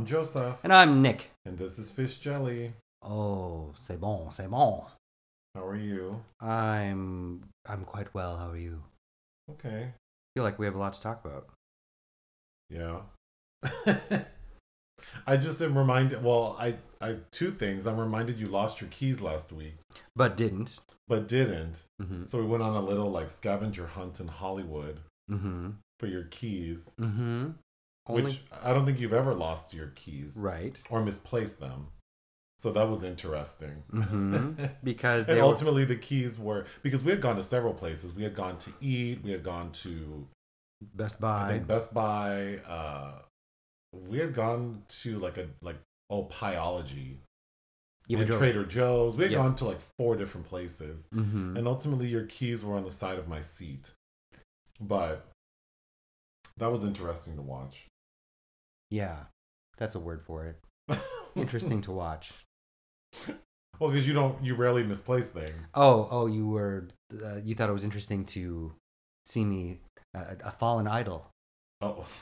[0.00, 1.28] I'm Joseph, And I'm Nick.
[1.44, 2.72] and this is Fish Jelly.
[3.02, 4.86] Oh, c'est bon, c'est bon.
[5.54, 6.22] How are you?
[6.40, 8.38] I'm I'm quite well.
[8.38, 8.82] How are you?
[9.50, 9.92] Okay.
[10.34, 11.48] feel like we have a lot to talk about.
[12.70, 13.00] Yeah.
[15.26, 16.24] I just am reminded.
[16.24, 17.86] Well, I, I two things.
[17.86, 19.74] I'm reminded you lost your keys last week,
[20.16, 20.78] But didn't.
[21.08, 21.82] but didn't.
[22.00, 22.24] Mm-hmm.
[22.24, 25.72] So we went on a little like scavenger hunt in Hollywood Mm-hmm.
[25.98, 27.50] for your keys, Mm-hmm.
[28.06, 30.80] Only which I don't think you've ever lost your keys right.
[30.90, 31.88] or misplaced them.
[32.58, 33.82] So that was interesting.
[33.92, 34.64] Mm-hmm.
[34.84, 38.12] Because and they were, ultimately the keys were because we had gone to several places
[38.12, 40.26] we had gone to eat we had gone to
[40.94, 41.48] Best i Buy.
[41.52, 43.12] think best buy uh
[43.92, 45.76] we had gone to like a like
[46.10, 46.22] oh
[48.20, 49.38] and drove- trader joe's we had Yeah.
[49.38, 51.56] gone to like four different places Mhm.
[51.58, 53.92] and ultimately your keys were on the side of my seat
[54.80, 55.26] but
[56.56, 57.86] that was interesting to watch
[58.90, 59.16] Yeah,
[59.78, 60.98] that's a word for it.
[61.36, 62.32] Interesting to watch.
[63.78, 66.86] well because you don't you rarely misplace things Oh, oh, you were
[67.24, 68.72] uh, you thought it was interesting to
[69.24, 69.80] see me
[70.14, 71.26] uh, a fallen idol.
[71.80, 72.06] Oh.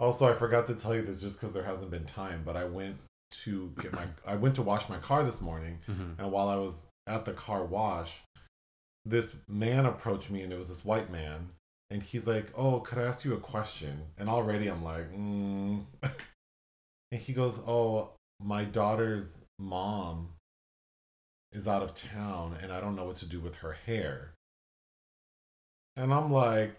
[0.00, 2.64] Also, I forgot to tell you this just because there hasn't been time, but I
[2.64, 2.96] went
[3.44, 6.12] to get my I went to wash my car this morning, Mm-hmm.
[6.22, 8.20] and while I was at the car wash,
[9.04, 11.50] this man approached me, and it was this white man,
[11.90, 15.84] and he's like, "Oh, could I ask you a question?" And already I'm like, mm.
[17.12, 20.30] and he goes, "Oh, my daughter's mom
[21.52, 24.32] is out of town, and I don't know what to do with her hair."
[25.96, 26.76] And I'm like,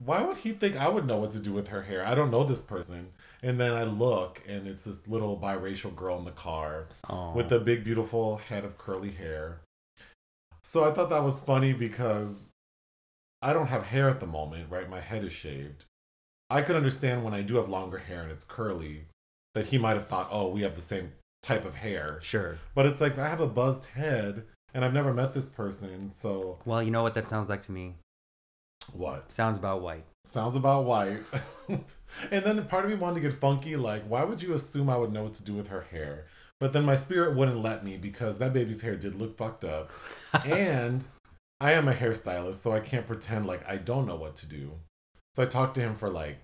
[0.00, 2.04] why would he think I would know what to do with her hair?
[2.06, 3.12] I don't know this person.
[3.42, 7.52] And then I look, and it's this little biracial girl in the car Oh, with
[7.52, 9.60] a big, beautiful head of curly hair.
[10.62, 12.46] So I thought that was funny because
[13.42, 14.88] I don't have hair at the moment, right?
[14.88, 15.84] My head is shaved.
[16.50, 19.06] I could understand when I do have longer hair and it's curly
[19.54, 21.12] that he might have thought, oh, we have the same
[21.42, 22.18] type of hair.
[22.22, 22.58] sure.
[22.74, 26.10] But it's like I have a buzzed head and I've never met this person.
[26.10, 27.94] So Well, you know what that sounds like to me.
[28.92, 29.30] what?
[29.32, 30.04] Sounds about white.
[30.24, 31.20] Sounds about white.
[31.68, 34.96] and then part of me wanted to get funky, like, why would you assume I
[34.98, 36.26] would know what to do with her hair?
[36.58, 39.90] But then my spirit wouldn't let me because that baby's hair did look fucked up.
[40.44, 41.04] and
[41.60, 44.72] I am a hairstylist, so I can't pretend like I don't know what to do.
[45.34, 46.42] So I talked to him for like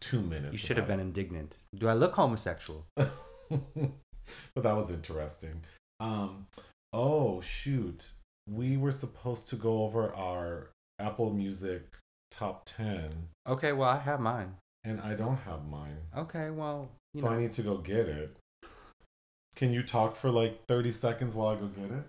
[0.00, 0.52] two minutes.
[0.52, 1.58] You should have been about indignant.
[1.74, 2.86] Do I look homosexual?
[2.94, 5.62] but that was interesting.
[6.00, 6.46] Um,
[6.92, 8.12] oh, shoot.
[8.48, 11.82] We were supposed to go over our Apple Music
[12.30, 13.10] top 10,
[13.46, 14.54] Okay, well, I have mine.
[14.84, 15.96] and I don't have mine.
[16.16, 17.36] Okay, well, you so know.
[17.36, 18.36] I need to go get it.
[19.56, 22.04] Can you talk for like 30 seconds while I go get it?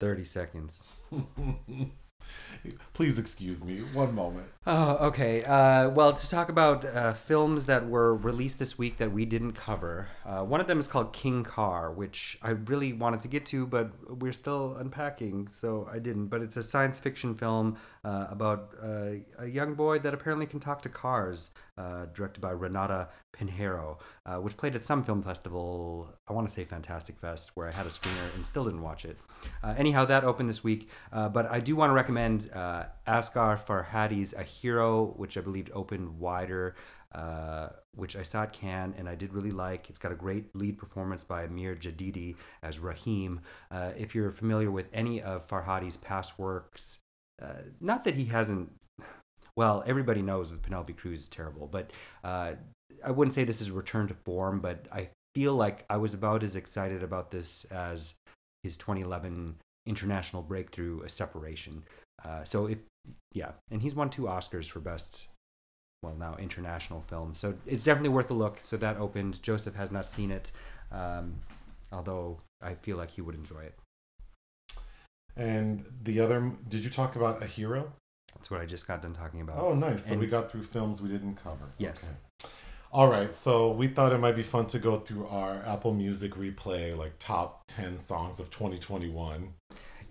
[0.00, 0.82] 30 seconds.
[2.92, 3.78] Please excuse me.
[3.92, 4.48] One moment.
[4.66, 5.44] Oh, okay.
[5.44, 9.52] Uh, well, to talk about uh, films that were released this week that we didn't
[9.52, 13.46] cover, uh, one of them is called King Car, which I really wanted to get
[13.46, 16.26] to, but we're still unpacking, so I didn't.
[16.26, 20.60] But it's a science fiction film uh, about uh, a young boy that apparently can
[20.60, 23.98] talk to cars, uh, directed by Renata Pinheiro,
[24.40, 27.86] which played at some film festival, I want to say Fantastic Fest, where I had
[27.86, 29.16] a screener and still didn't watch it.
[29.62, 33.58] Uh, anyhow, that opened this week, uh, but I do want to recommend uh, Asghar
[33.58, 36.74] Farhadi's A Hero, which I believe opened wider,
[37.14, 39.88] uh, which I saw at Cannes and I did really like.
[39.88, 43.40] It's got a great lead performance by Amir Jadidi as Rahim.
[43.70, 46.98] Uh, if you're familiar with any of Farhadi's past works,
[47.42, 48.72] uh, not that he hasn't.
[49.56, 51.90] Well, everybody knows with Penelope Cruz is terrible, but
[52.24, 52.56] I
[53.10, 54.60] wouldn't say this is a return to form.
[54.60, 58.14] But I feel like I was about as excited about this as
[58.62, 61.84] his 2011 international breakthrough, A Separation.
[62.24, 62.78] Uh, so if
[63.32, 65.28] yeah, and he's won two Oscars for best,
[66.02, 67.34] well now international film.
[67.34, 68.58] So it's definitely worth a look.
[68.60, 69.42] So that opened.
[69.42, 70.52] Joseph has not seen it,
[70.92, 71.34] um,
[71.92, 73.74] although I feel like he would enjoy it.
[75.36, 77.92] And the other, did you talk about a hero?
[78.34, 79.58] That's what I just got done talking about.
[79.58, 80.04] Oh, nice.
[80.06, 81.66] So And- we got through films we didn't cover.
[81.78, 82.04] Yes.
[82.04, 82.16] Okay.
[82.90, 83.34] All right.
[83.34, 87.12] So we thought it might be fun to go through our Apple Music replay, like
[87.18, 89.52] top 10 songs of 2021.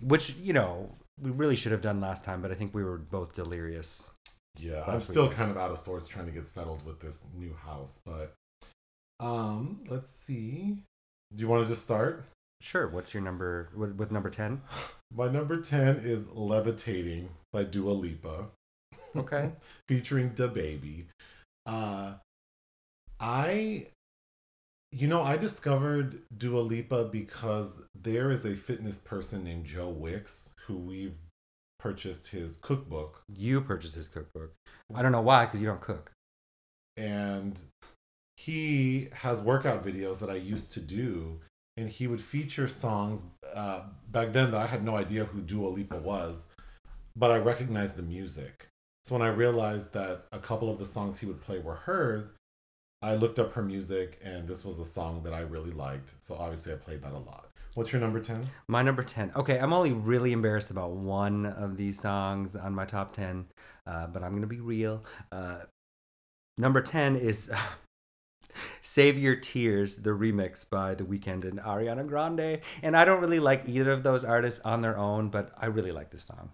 [0.00, 2.98] Which you know we really should have done last time, but I think we were
[2.98, 4.10] both delirious.
[4.58, 5.02] Yeah, I'm week.
[5.02, 8.34] still kind of out of sorts trying to get settled with this new house, but
[9.20, 10.78] um, let's see.
[11.34, 12.24] Do you want to just start?
[12.60, 12.88] Sure.
[12.88, 13.70] What's your number?
[13.76, 14.62] With, with number ten?
[15.14, 18.48] My number 10 is Levitating by Dua Lipa.
[19.16, 19.52] Okay.
[19.88, 21.06] Featuring Da Baby.
[21.64, 22.14] Uh
[23.20, 23.88] I
[24.90, 30.54] you know, I discovered Dua Lipa because there is a fitness person named Joe Wicks
[30.66, 31.16] who we've
[31.78, 34.54] purchased his cookbook You purchased his cookbook.
[34.94, 36.10] I don't know why, because you don't cook.
[36.96, 37.60] and
[38.36, 41.40] he has workout videos that I used to do,
[41.76, 43.24] and he would feature songs
[43.54, 46.46] uh, back then that I had no idea who Dua Lipa was,
[47.16, 48.68] but I recognized the music.
[49.04, 52.30] So when I realized that a couple of the songs he would play were hers,
[53.00, 56.14] I looked up her music, and this was a song that I really liked.
[56.18, 57.50] So obviously, I played that a lot.
[57.74, 58.44] What's your number 10?
[58.66, 59.32] My number 10.
[59.36, 63.46] Okay, I'm only really embarrassed about one of these songs on my top 10,
[63.86, 65.04] uh, but I'm going to be real.
[65.30, 65.60] Uh,
[66.56, 67.50] number 10 is
[68.82, 72.62] Save Your Tears, the remix by The Weeknd and Ariana Grande.
[72.82, 75.92] And I don't really like either of those artists on their own, but I really
[75.92, 76.50] like this song.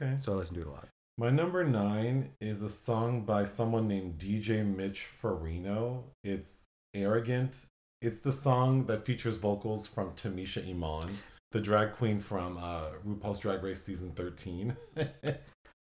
[0.00, 0.16] Okay.
[0.18, 0.88] So I listen to it a lot.
[1.18, 6.02] My number nine is a song by someone named DJ Mitch Farino.
[6.22, 6.58] It's
[6.92, 7.64] Arrogant.
[8.02, 11.16] It's the song that features vocals from Tamisha Iman,
[11.52, 14.76] the drag queen from uh, RuPaul's Drag Race season 13.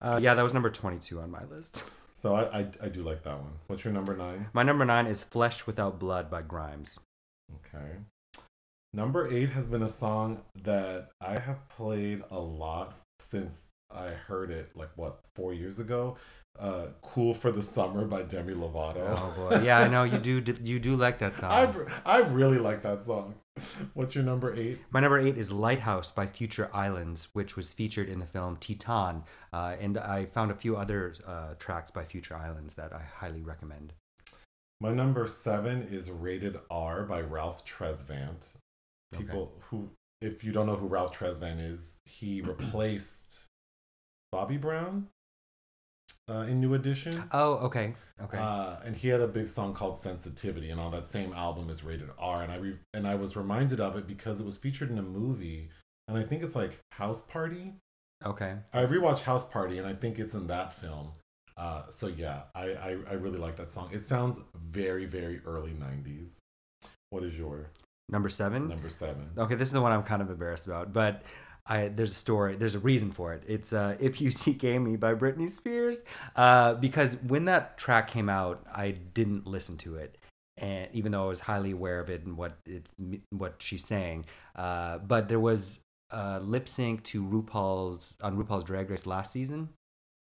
[0.02, 1.82] Uh, yeah, that was number 22 on my list.
[2.12, 3.52] so I, I, I do like that one.
[3.68, 4.48] What's your number nine?
[4.52, 6.98] My number nine is Flesh Without Blood by Grimes.
[7.54, 7.92] Okay.
[8.92, 14.50] Number eight has been a song that I have played a lot since I heard
[14.50, 16.16] it, like what, four years ago?
[16.58, 19.04] Uh, "Cool for the Summer" by Demi Lovato.
[19.08, 20.42] Oh boy, yeah, I know you do.
[20.62, 21.50] You do like that song.
[21.50, 23.34] I I really like that song.
[23.94, 24.78] What's your number eight?
[24.90, 29.24] My number eight is "Lighthouse" by Future Islands, which was featured in the film Titane,
[29.52, 33.42] uh, and I found a few other uh, tracks by Future Islands that I highly
[33.42, 33.92] recommend.
[34.80, 38.52] My number seven is "Rated R" by Ralph Tresvant.
[39.12, 39.64] People okay.
[39.70, 39.90] who,
[40.20, 43.43] if you don't know who Ralph Tresvant is, he replaced
[44.34, 45.06] Bobby Brown
[46.28, 47.22] uh, in New Edition.
[47.30, 48.36] Oh, okay, okay.
[48.36, 51.84] Uh, and he had a big song called "Sensitivity," and on that same album is
[51.84, 52.42] rated R.
[52.42, 55.02] And I re- and I was reminded of it because it was featured in a
[55.02, 55.68] movie,
[56.08, 57.74] and I think it's like House Party.
[58.26, 58.56] Okay.
[58.72, 61.12] I rewatched House Party, and I think it's in that film.
[61.56, 63.90] Uh, so yeah, I, I I really like that song.
[63.92, 66.38] It sounds very very early '90s.
[67.10, 67.70] What is your
[68.08, 68.66] number seven?
[68.66, 69.30] Number seven.
[69.38, 71.22] Okay, this is the one I'm kind of embarrassed about, but
[71.66, 73.42] I, there's a story, there's a reason for it.
[73.46, 76.04] It's uh, "If You Seek Amy" by Britney Spears.
[76.36, 80.18] Uh, because when that track came out, I didn't listen to it,
[80.58, 82.90] and even though I was highly aware of it and what it's
[83.30, 84.26] what she's saying,
[84.56, 85.80] uh, but there was
[86.10, 89.70] a lip sync to RuPaul's on RuPaul's Drag Race last season.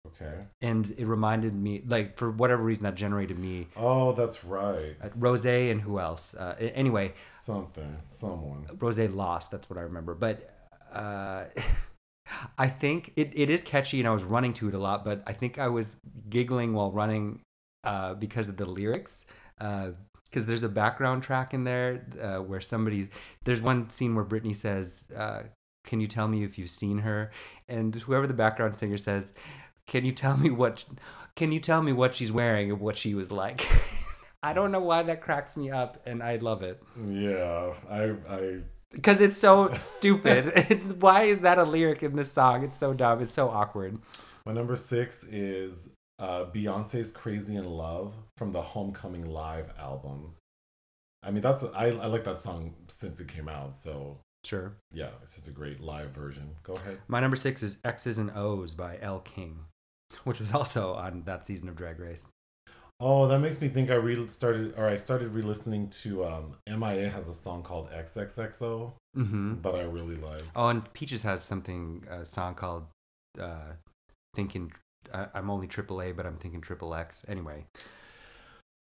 [0.07, 0.47] Okay.
[0.63, 3.69] And it reminded me, like for whatever reason, that generated me.
[3.77, 4.97] Oh, that's right.
[5.03, 6.35] Uh, Rose and who else?
[6.35, 7.13] Uh, anyway.
[7.35, 8.67] Something, someone.
[8.79, 9.51] Rose lost.
[9.51, 10.58] That's what I remember, but
[10.93, 11.45] uh,
[12.59, 15.23] I think it, it is catchy and I was running to it a lot, but
[15.27, 15.97] I think I was
[16.29, 17.41] giggling while running
[17.85, 19.27] uh, because of the lyrics.
[19.59, 19.95] Because
[20.45, 23.09] uh, there's a background track in there uh, where somebody,
[23.45, 25.43] there's one scene where Britney says, uh,
[25.85, 27.33] Can you tell me if you've seen her?
[27.69, 29.33] And whoever the background singer says,
[29.87, 30.85] Can you tell me what,
[31.35, 33.67] can you tell me what she's wearing and what she was like?
[34.43, 36.81] I don't know why that cracks me up and I love it.
[37.11, 38.61] Yeah, I, I
[38.93, 40.97] because it's so stupid.
[41.01, 42.65] why is that a lyric in this song?
[42.65, 43.23] It's so dumb.
[43.23, 43.99] It's so awkward.
[44.47, 45.89] My number six is
[46.19, 50.35] uh, Beyonce's "Crazy in Love" from the Homecoming Live album.
[51.23, 53.77] I mean, that's I, I like that song since it came out.
[53.77, 56.51] So sure, yeah, it's just a great live version.
[56.63, 56.99] Go ahead.
[57.09, 59.59] My number six is "X's and O's" by Elle King,
[60.25, 62.27] which was also on that season of Drag Race.
[63.01, 67.09] Oh, that makes me think I re started or I started re-listening to um MIA
[67.09, 69.55] has a song called XXXO mm-hmm.
[69.55, 70.43] but I really like.
[70.57, 72.87] Oh, and Peaches has something a song called
[73.41, 73.73] uh
[74.35, 74.73] thinking
[75.13, 77.25] I'm only AAA but I'm thinking triple X.
[77.29, 77.67] Anyway.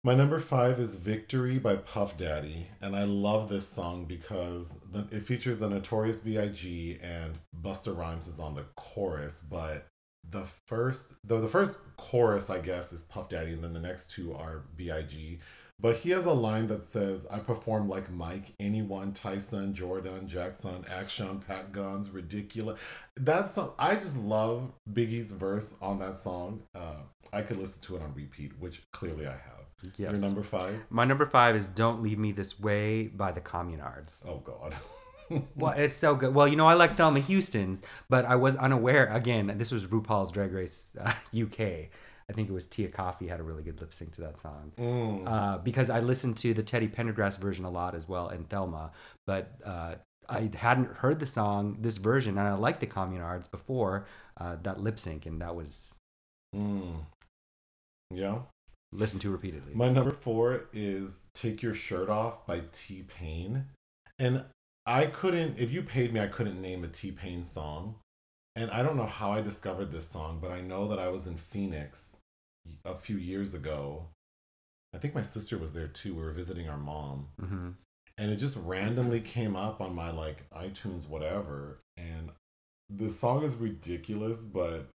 [0.04, 2.68] My number five is Victory by Puff Daddy.
[2.80, 6.98] And I love this song because the, it features the Notorious B.I.G.
[7.02, 9.86] and Busta Rhymes is on the chorus, but
[10.28, 14.10] the first though the first chorus I guess is Puff Daddy and then the next
[14.10, 15.40] two are B.I.G.
[15.80, 20.84] But he has a line that says, I perform like Mike, anyone, Tyson, Jordan, Jackson,
[20.90, 22.80] Action, Pat Guns, Ridiculous.
[23.16, 26.64] That's some, I just love Biggie's verse on that song.
[26.74, 29.92] Uh, I could listen to it on repeat, which clearly I have.
[29.96, 29.98] Yes.
[29.98, 30.80] Your number five?
[30.90, 34.20] My number five is Don't Leave Me This Way by the Communards.
[34.26, 34.74] Oh, God.
[35.56, 36.34] well, it's so good.
[36.34, 39.06] Well, you know, I like Thelma Houston's, but I was unaware.
[39.12, 41.88] Again, this was RuPaul's Drag Race uh, UK.
[42.30, 44.72] I think it was Tia Kofi had a really good lip sync to that song.
[44.78, 45.26] Mm.
[45.26, 48.92] Uh, because I listened to the Teddy Pendergrass version a lot as well and Thelma,
[49.26, 49.94] but uh,
[50.28, 54.06] I hadn't heard the song, this version, and I liked the Communards before
[54.38, 55.94] uh, that lip sync, and that was.
[56.54, 57.04] Mm.
[58.10, 58.40] Yeah.
[58.92, 59.74] Listened to repeatedly.
[59.74, 63.66] My number four is Take Your Shirt Off by T Pain.
[64.18, 64.44] And
[64.88, 67.96] I couldn't, if you paid me, I couldn't name a T Pain song.
[68.56, 71.26] And I don't know how I discovered this song, but I know that I was
[71.26, 72.16] in Phoenix
[72.86, 74.06] a few years ago.
[74.94, 76.14] I think my sister was there too.
[76.14, 77.70] We were visiting our mom, hmm
[78.16, 82.32] and it just randomly came up on my like iTunes whatever, and
[82.90, 84.88] the song is ridiculous, but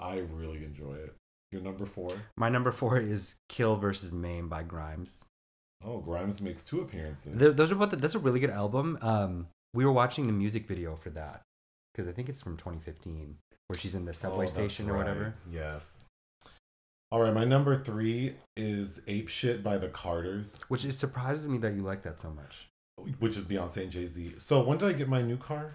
[0.00, 1.14] I really enjoy it.
[1.52, 2.16] Your number four?
[2.36, 5.22] My number four is "Kill versus Maim" by Grimes.
[5.84, 7.38] Oh, Grimes makes two appearances.
[7.38, 7.90] Th- those are both.
[7.90, 8.98] That's a really good album.
[9.02, 11.42] Um, we were watching the music video for that
[11.92, 13.36] because I think it's from 2015,
[13.68, 14.98] where she's in the Oh, subway that's station or right.
[15.00, 15.34] whatever.
[15.50, 16.06] Yes.
[17.12, 21.58] All right, my number three is "Ape Shit" by the Carters, Which it surprises me
[21.58, 22.68] that you like that so much.
[23.18, 24.34] which is Beyonce and Jay Z.
[24.38, 25.74] So when did I get my new car?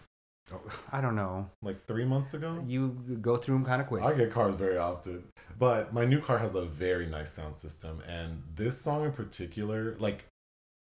[0.53, 1.49] Oh, I don't know.
[1.61, 2.61] Like three months ago.
[2.65, 2.89] You
[3.21, 4.03] go through them kind of quick.
[4.03, 5.23] I get cars very often,
[5.57, 9.95] but my new car has a very nice sound system, and this song in particular,
[9.99, 10.25] like,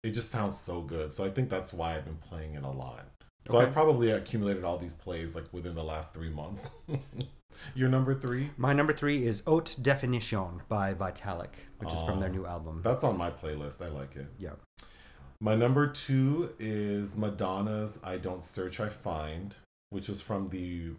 [0.02, 1.12] it just sounds so good.
[1.12, 3.06] So I think that's why I've been playing it a lot.
[3.46, 3.66] So Okay.
[3.66, 6.70] I've probably accumulated all these plays like within the last three months.
[7.74, 8.50] Your number three?
[8.56, 12.82] My number three is Haute Definition by Vitalic, which is from their new album.
[12.84, 13.82] That's on my playlist.
[13.84, 14.26] I like it.
[14.38, 14.50] Yeah.
[15.40, 19.54] My number two is Madonna's I Don't Search, I Find,
[19.90, 20.90] which is from the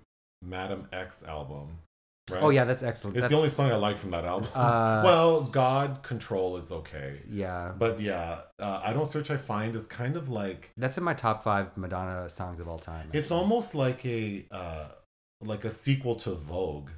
[0.41, 1.79] Madam X album.
[2.31, 2.43] Right?
[2.43, 3.17] Oh yeah, that's excellent.
[3.17, 4.49] It's That's- the only song I like from that album.
[4.53, 7.19] Uh, well, God Control is okay.
[7.29, 11.03] yeah, But yeah, uh, I Don't Search, I Find is kind of like, that's in
[11.03, 13.09] my top five Madonna songs of all time.
[13.13, 14.89] it's almost like a, uh,
[15.41, 16.91] like a sequel to Vogue.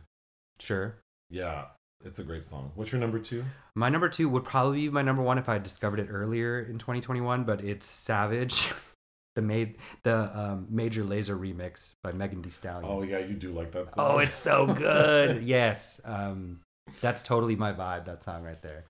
[0.60, 0.96] sure.
[1.30, 1.68] Yeah,
[2.06, 2.72] it's a great song.
[2.76, 3.44] What's your number two?
[3.76, 6.62] My number two would probably be my number one if I had discovered it earlier
[6.62, 8.72] in 2021, but it's Savage,
[9.36, 12.86] the made the um, Major Lazer remix by Megan Thee Stallion.
[12.88, 14.12] Oh yeah, you do like that song.
[14.12, 15.44] Oh, it's so good.
[15.44, 16.62] yes, um,
[17.02, 18.06] that's totally my vibe.
[18.06, 18.86] That song right there.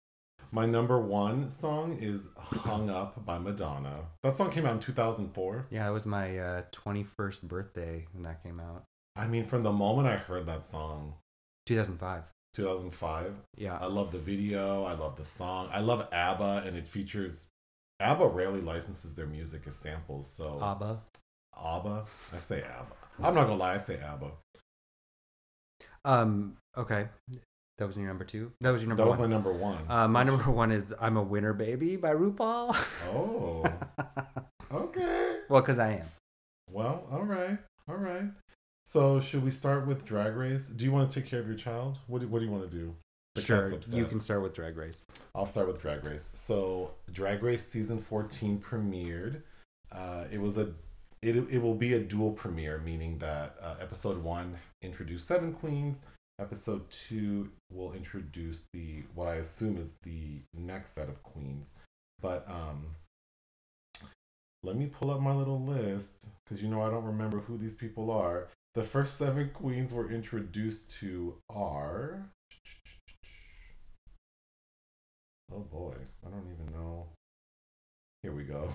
[0.54, 4.02] My number one song is Hung Up by Madonna.
[4.22, 5.68] That song came out in 2004.
[5.72, 8.84] Yeah, it was my uh, 21st birthday when that came out.
[9.16, 11.14] I mean, from the moment I heard that song,
[11.68, 12.24] 2005.
[12.54, 13.78] 2005, Yeah.
[13.80, 14.84] I love the video.
[14.84, 15.70] I love the song.
[15.72, 17.48] I love ABBA, and it features.
[18.00, 21.00] ABBA rarely licenses their music as samples, so ABBA.
[21.56, 22.06] ABBA.
[22.34, 22.96] I say ABBA.
[23.24, 24.32] I'm not gonna lie, I say ABBA.
[26.04, 26.58] Um.
[26.78, 27.08] Okay.
[27.78, 28.52] That was your number two.
[28.62, 29.30] That was your number That was one.
[29.30, 29.78] my number one.
[29.90, 32.76] Uh, my number one is "I'm a Winner, Baby" by RuPaul.
[33.10, 33.64] Oh,
[34.72, 35.38] okay.
[35.50, 36.08] well, because I am.
[36.70, 38.26] Well, all right, all right.
[38.92, 40.68] So, should we start with Drag Race?
[40.68, 42.00] Do you want to take care of your child?
[42.08, 42.94] What do, What do you want to do?
[43.36, 45.02] The sure, you can start with Drag Race.
[45.34, 46.30] I'll start with Drag Race.
[46.34, 49.44] So, Drag Race season 14 premiered.
[49.94, 50.74] Uh, it was a
[51.22, 56.02] it, it will be a dual premiere, meaning that uh, episode one introduced seven queens.
[56.42, 61.76] Episode two will introduce the what I assume is the next set of queens.
[62.20, 62.88] But um,
[64.64, 67.74] let me pull up my little list because you know I don't remember who these
[67.74, 68.50] people are.
[68.74, 72.32] The first seven queens were introduced to are.
[75.52, 77.08] Oh boy, I don't even know.
[78.24, 78.74] Here we go.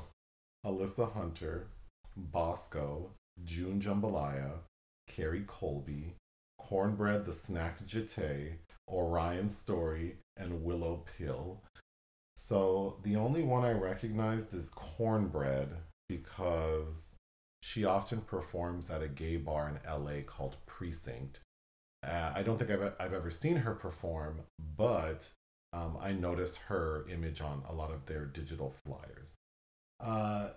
[0.67, 1.69] Alyssa Hunter,
[2.15, 3.11] Bosco,
[3.45, 4.59] June Jambalaya,
[5.09, 6.15] Kerri Colby,
[6.61, 8.53] Kornbread the Snack Jeté,
[8.88, 11.62] Orion Story, and Willow Pill.
[12.37, 15.69] So the only one I recognized is Kornbread
[16.07, 17.17] because
[17.67, 21.41] she often performs at a gay bar in LA called Precinct.
[22.07, 24.43] Uh, I don't think I've, I've ever seen her perform,
[24.77, 25.29] but
[25.73, 29.35] um, I noticed her image on a lot of their digital flyers.
[29.99, 30.51] Uh,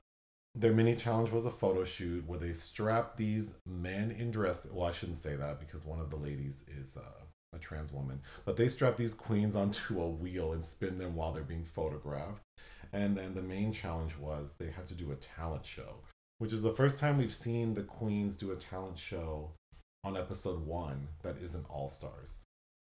[0.53, 4.67] their mini challenge was a photo shoot where they strapped these men in dress.
[4.71, 7.23] Well, I shouldn't say that because one of the ladies is uh,
[7.55, 11.33] a trans woman, but they strap these queens onto a wheel and spin them while
[11.33, 12.43] they're being photographed.
[12.93, 16.03] And then the main challenge was they had to do a talent show,
[16.39, 19.51] which is the first time we've seen the queens do a talent show
[20.03, 22.39] on episode one that isn't All Stars.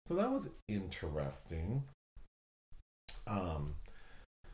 [0.06, 1.82] So that was interesting.
[3.26, 3.74] Um,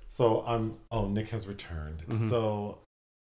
[0.08, 0.78] so I'm.
[0.90, 2.06] Oh, Nick has returned.
[2.06, 2.30] Mhm.
[2.30, 2.78] So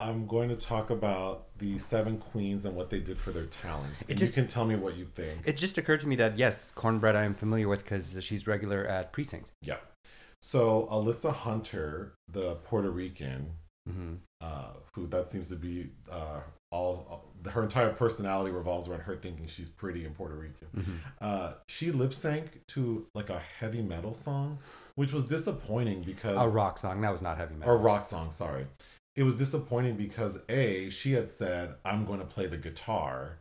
[0.01, 3.95] I'm going to talk about the seven queens and what they did for their talent.
[4.03, 5.43] It And just- you can tell me what you think.
[5.45, 8.85] It just occurred to me that yes, Kornbread I am familiar with because she's regular
[8.87, 9.51] at Precinct.
[9.63, 9.79] yeah.
[10.41, 13.53] So Alyssa Hunter, the Puerto Rican,
[13.89, 14.15] Mm-hmm.
[14.41, 16.41] Uh, who that seems to be uh,
[16.71, 20.69] all, all her entire personality revolves around her thinking she's pretty in Puerto Rican.
[20.77, 20.97] Mm-hmm.
[21.21, 24.59] Uh, she lip sync to like a heavy metal song,
[24.97, 27.75] which was disappointing because A rock song that was not heavy metal.
[27.75, 28.31] or rock song.
[28.31, 28.67] Sorry,
[29.17, 33.39] it was disappointing because a she had said I'm going to play the guitar,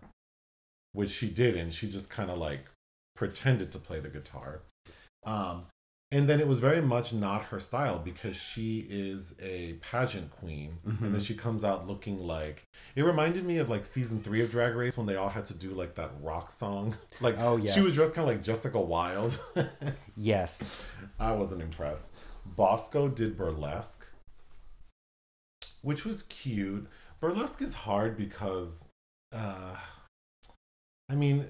[0.93, 1.71] which she didn't.
[1.71, 2.65] She just kind of like
[3.15, 4.61] pretended to play the guitar.
[5.25, 5.65] Um,
[6.11, 10.77] and then it was very much not her style because she is a pageant queen.
[10.87, 11.03] Mm-hmm.
[11.05, 12.63] and then she comes out looking like
[12.95, 15.53] it reminded me of like season three of drag race when they all had to
[15.53, 16.95] do like that rock song.
[17.21, 19.37] Like Oh, yeah she was dressed kind of like jessica wild.
[20.15, 20.81] Yes.
[21.19, 22.09] i wasn't impressed.
[22.55, 24.05] Bosco did burlesque
[25.81, 26.87] which was cute.
[27.19, 28.85] Burlesque is hard because
[29.33, 29.75] uh
[31.09, 31.45] i mean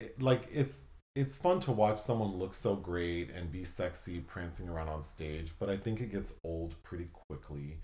[0.00, 0.84] it- like it's
[1.14, 5.52] it's fun to watch someone look so great and be sexy prancing around on stage
[5.58, 7.78] but i think it gets old pretty quickly.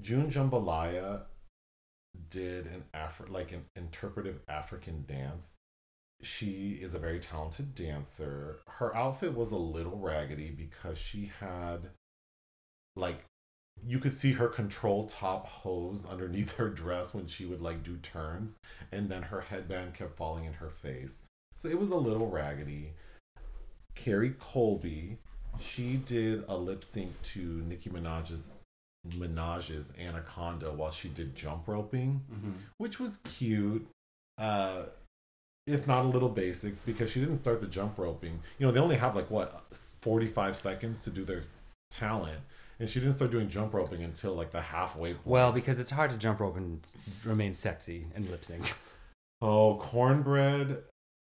[0.00, 1.22] June jambalaya
[2.30, 5.54] did an Afri- like an interpretive african dance.
[6.22, 8.60] She is a very talented dancer.
[8.68, 11.90] Her outfit was a little raggedy because she had
[12.96, 13.24] like
[13.84, 17.96] you could see her control top hose underneath her dress when she would like do
[17.98, 18.54] turns
[18.92, 21.22] and then her headband kept falling in her face
[21.56, 22.92] so it was a little raggedy
[23.96, 25.18] kerri colby
[25.60, 28.50] she did a lip sync to nicki minaj's
[29.08, 32.20] minaj's anaconda while she did jump roping
[32.78, 33.86] which was cute
[34.38, 34.82] uh
[35.66, 38.80] if not a little basic because she didn't start the jump roping you know they
[38.80, 41.44] only have like what 45 seconds to do their
[41.90, 42.40] talent
[42.80, 45.26] and she didn't start doing jump roping until like the halfway point.
[45.26, 46.80] Well, because it's hard to jump rope and
[47.24, 48.74] remain sexy and lip sync.
[49.40, 50.78] oh kornbread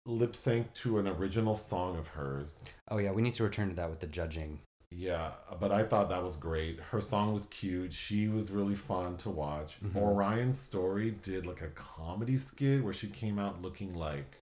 [0.06, 3.76] lip sync to an original song of hers Oh yeah, we need to return to
[3.76, 4.60] that with the judging.
[4.92, 9.16] yeah but i thought that was great her song was cute she was really fun
[9.18, 9.96] to watch Mhm.
[9.96, 14.38] orion story did like a comedy skit where she came out looking like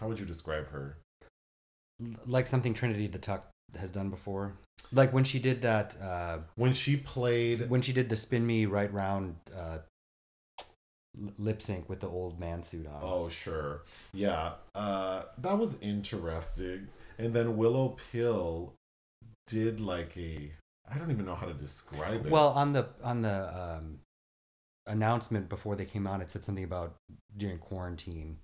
[0.00, 0.96] how would you describe her
[2.26, 4.54] Like something Trinity the Tuck has done before.
[4.92, 8.66] Like when she did that uh when she played when she did the spin me
[8.66, 9.78] right round uh
[11.38, 13.00] lip sync with the old man suit on.
[13.02, 13.82] Oh, sure.
[14.12, 14.52] Yeah.
[14.74, 16.88] Uh, that was interesting.
[17.18, 18.74] And then Willow Pill
[19.46, 20.52] did like a
[20.92, 22.32] I don't even know how to describe it.
[22.32, 24.00] Well, on the on the um,
[24.86, 26.94] announcement before they came out, it said something about
[27.36, 28.38] during quarantine.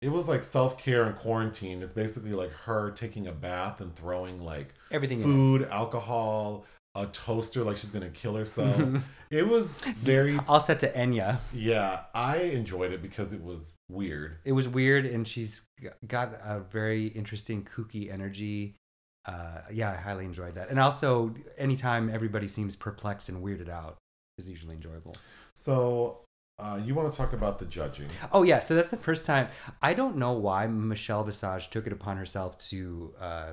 [0.00, 1.80] it was like self care and quarantine.
[1.82, 5.18] It's basically like her taking a bath and throwing like Everything.
[5.18, 8.78] in food, alcohol, a toaster, like she's gonna kill herself.
[8.78, 9.00] it.
[9.30, 11.38] it was very All set to Enya.
[11.54, 12.00] yeah.
[12.14, 14.38] I enjoyed it because it was weird.
[14.44, 15.62] It was weird, and she's
[16.06, 18.76] got a very interesting kooky energy.
[19.24, 20.68] Uh, yeah, I highly enjoyed that.
[20.68, 23.96] And also, anytime everybody seems perplexed and weirded out
[24.36, 25.14] is usually enjoyable.
[25.54, 26.22] So
[26.58, 28.08] uh, you want to talk about the judging?
[28.32, 29.48] Oh yeah, so that's the first time.
[29.80, 33.50] I don't know why Michelle Visage took it upon herself to uh,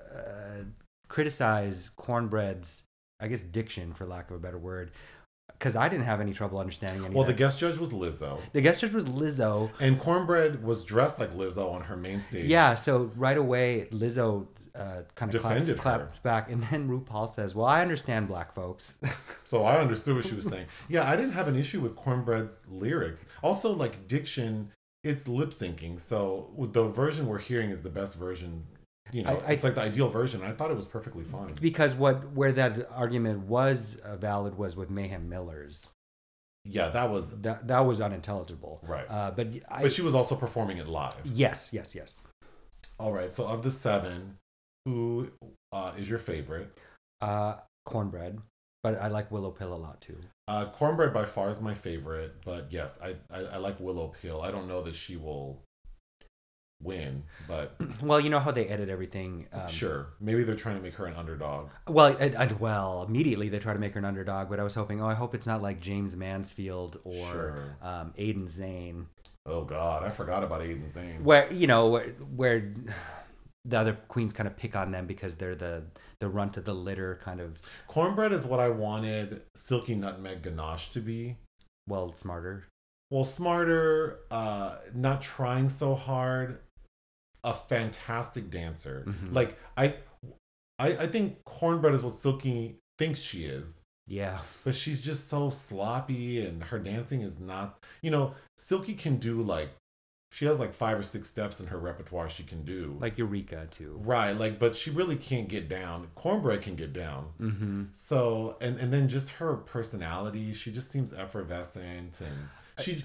[0.00, 0.62] uh,
[1.10, 2.84] criticize Kornbread's,
[3.20, 4.92] I guess, diction, for lack of a better word,
[5.52, 7.16] because I didn't have any trouble understanding anything.
[7.16, 8.40] Well, the guest judge was Lizzo.
[8.54, 9.70] the guest judge was Lizzo.
[9.80, 12.46] And Kornbread was dressed like Lizzo on her main stage.
[12.46, 17.54] Yeah, so right away Lizzo uh, kind of claps, claps back, and then RuPaul says,
[17.56, 18.98] "Well, I understand black folks."
[19.44, 20.66] So I understood what she was saying.
[20.88, 23.24] Yeah, I didn't have an issue with Kornbread's lyrics.
[23.42, 24.70] Also, like diction,
[25.02, 26.00] it's lip syncing.
[26.00, 28.62] So the version we're hearing is the best version.
[29.12, 30.42] You know, I- I- it's like the ideal version.
[30.42, 31.54] I thought it was perfectly fine.
[31.60, 35.88] because what where that argument was uh, valid was with Mayhem Millers.
[36.64, 38.80] Yeah, that was That that was unintelligible.
[38.86, 39.06] right.
[39.08, 41.14] Uh, but I, but she was also performing it live.
[41.24, 42.18] yes, yes, yes.
[42.98, 43.32] All right.
[43.32, 44.36] So of the seven,
[44.84, 45.30] who
[45.72, 46.76] uh, is your favorite?
[47.22, 47.56] Uh,
[47.88, 48.38] kornbread,
[48.82, 50.18] but I like Willow Pill a lot too.
[50.48, 54.42] Uh, Kornbread by far is my favorite, but yes, I, I, I like Willow Pill.
[54.42, 55.62] I don't know that she will
[56.82, 59.46] win, but Well, you know how they edit everything.
[59.52, 60.08] Um, sure.
[60.20, 61.68] Maybe they're trying to make her an underdog.
[61.88, 64.74] Well, I, I, well, immediately they try to make her an underdog, but I was
[64.74, 67.76] hoping, oh, I hope it's not like Jaymes Mansfield or Sure.
[67.82, 69.06] um, Aiden Zhane,
[69.46, 71.22] Oh God, I forgot about Aiden Zhane.
[71.22, 72.72] where you know where, where
[73.64, 75.82] the other queens kind of pick on them because they're the
[76.20, 80.90] the runt of the litter, kind of Kornbread is what I wanted Silky Nutmeg Ganache
[80.92, 81.36] to be.
[81.88, 82.66] well smarter.
[83.10, 86.60] Well, smarter, uh, not trying so hard,
[87.44, 89.04] a fantastic dancer.
[89.06, 89.32] Mhm.
[89.34, 89.94] Like I,
[90.78, 93.80] I, I think Kornbread is what Silky thinks she is.
[94.06, 99.18] Yeah, but she's just so sloppy and her dancing is not you know silky can
[99.18, 99.70] do like
[100.32, 103.68] she has like five or six steps in her repertoire she can do like Eureka
[103.70, 104.00] too.
[104.04, 107.82] right like but she really can't get down kornbread can get down Mm-hmm.
[107.92, 113.04] so and and then just her personality she just seems effervescent and she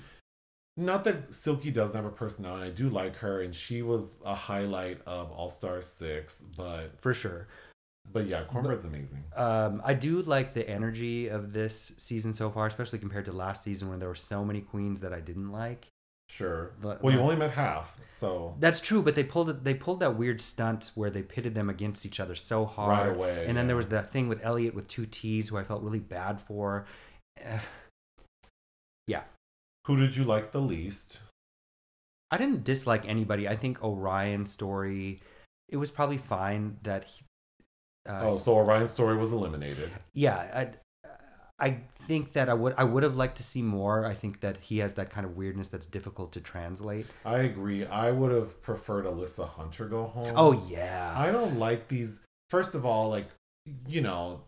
[0.77, 4.35] not that silky doesn't have a personality i do like her and she was a
[4.35, 7.47] highlight of all star 6 but For sure.
[8.11, 12.65] but yeah kornbread's amazing Um, I do like the energy of this season so far,
[12.67, 15.87] especially compared to last season when there were so many queens that I didn't like.
[16.29, 16.71] Sure.
[16.81, 19.63] But- well, you only met half, so That's true, but they pulled it.
[19.63, 23.15] They pulled that weird stunt where they pitted them against each other so hard Right
[23.15, 25.83] away, And then there was that thing with Elliott with two T's, who I felt
[25.83, 26.85] really bad for.
[29.07, 29.21] Yeah,
[29.85, 31.21] who did you like the least?
[32.31, 33.47] I didn't dislike anybody.
[33.47, 35.21] I think Orion's story,
[35.69, 37.05] it was probably fine that.
[37.05, 37.23] He,
[38.09, 39.91] uh, oh, so Orion's story was eliminated.
[40.13, 40.69] yeah, I,
[41.57, 44.05] I think that I would I would have liked to see more.
[44.05, 47.05] I think that he has that kind of weirdness that's difficult to translate.
[47.23, 47.85] I agree.
[47.85, 50.33] I would have preferred Alyssa Hunter go home.
[50.35, 52.25] Oh yeah, I don't like these.
[52.49, 53.27] First of all, like
[53.87, 54.41] you know,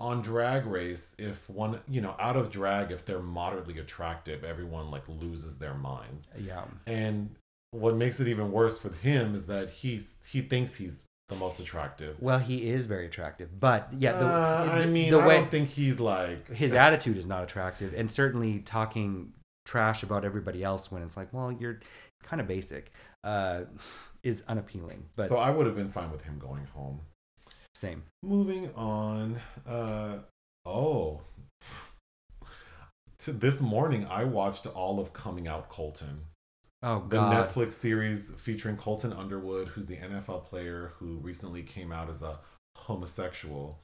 [0.00, 4.90] on Drag Race, if one you know out of drag, if they're moderately attractive, everyone
[4.90, 6.28] like loses their minds.
[6.38, 6.64] yeah.
[6.86, 7.34] And
[7.70, 11.58] what makes it even worse for him is that he's he thinks he's the most
[11.58, 12.16] attractive.
[12.20, 15.50] Well, he is very attractive, but yeah, the, Uh, I mean, the I way don't
[15.50, 19.32] think he's like his attitude is not attractive, and certainly talking
[19.64, 21.80] trash about everybody else when it's like, well, you're
[22.22, 23.62] kind of basic, uh,
[24.22, 25.04] is unappealing.
[25.16, 27.00] But So I would have been fine with him going home.
[27.74, 28.02] Same.
[28.22, 29.40] Moving on.
[29.66, 30.18] Uh,
[30.64, 31.20] oh.
[33.18, 36.20] To this morning, I watched all of Coming Out Colton,
[36.82, 37.10] Oh God.
[37.10, 42.10] the God, Netflix series featuring Colton Underwood, who's the NFL player who recently came out
[42.10, 42.38] as a
[42.76, 43.80] homosexual.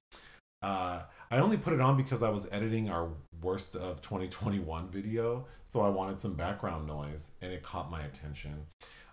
[0.60, 3.08] Uh, I only put it on because I was editing our
[3.40, 8.66] worst of 2021 video, so I wanted some background noise, and it caught my attention.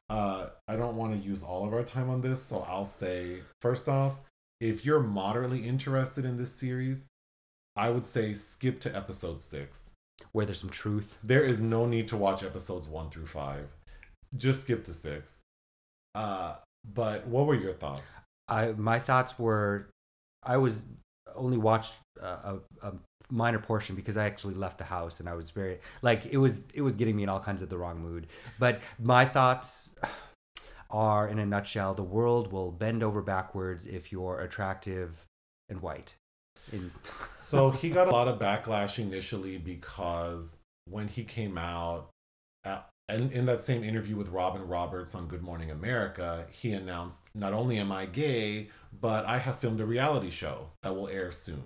[0.09, 3.39] Uh, I don't want to use all of our time on this, so I'll say
[3.61, 4.15] first off,
[4.59, 7.05] if you're moderately interested in this series,
[7.75, 9.91] I would say skip to episode six.
[10.31, 11.17] where there's some truth.
[11.23, 13.69] There is no need to watch episodes one through five.
[14.35, 15.39] Just skip to six.
[16.15, 16.55] Uh,
[16.93, 18.13] but what were your thoughts?
[18.47, 19.89] I my thoughts were,
[20.43, 20.81] I was
[21.35, 22.93] only watched a, a, a
[23.29, 26.59] minor portion because I actually left the house and I was very like it was
[26.73, 28.27] it was getting me in all kinds of the wrong mood.
[28.59, 29.91] But my thoughts
[30.89, 35.25] are, in a nutshell, the world will bend over backwards if you're attractive
[35.69, 36.15] and white.
[37.37, 42.09] So he got a lot of backlash initially because when he came out,
[42.65, 47.21] at, and in that same interview with Robin Roberts on Good Morning America, he announced,
[47.33, 48.69] "Not only am I gay,
[48.99, 51.63] but I have filmed a reality show that will air soon."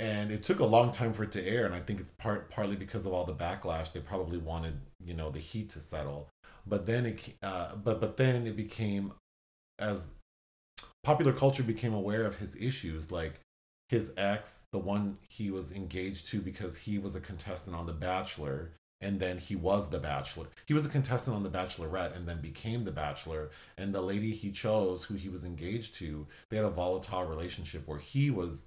[0.00, 2.50] And it took a long time for it to air, and I think it's part
[2.50, 3.92] partly because of all the backlash.
[3.92, 6.28] They probably wanted, you know, the heat to settle.
[6.68, 9.12] But then it, uh, but but then it became
[9.78, 10.12] as
[11.02, 13.40] popular culture became aware of his issues, like
[13.88, 17.92] his ex, the one he was engaged to because he was a contestant on The
[17.92, 20.46] Bachelor, and then he was the Bachelor.
[20.66, 23.50] He was a contestant on The Bachelorette and then became the Bachelor.
[23.78, 27.86] And the lady he chose, who he was engaged to, they had a volatile relationship
[27.86, 28.64] where he was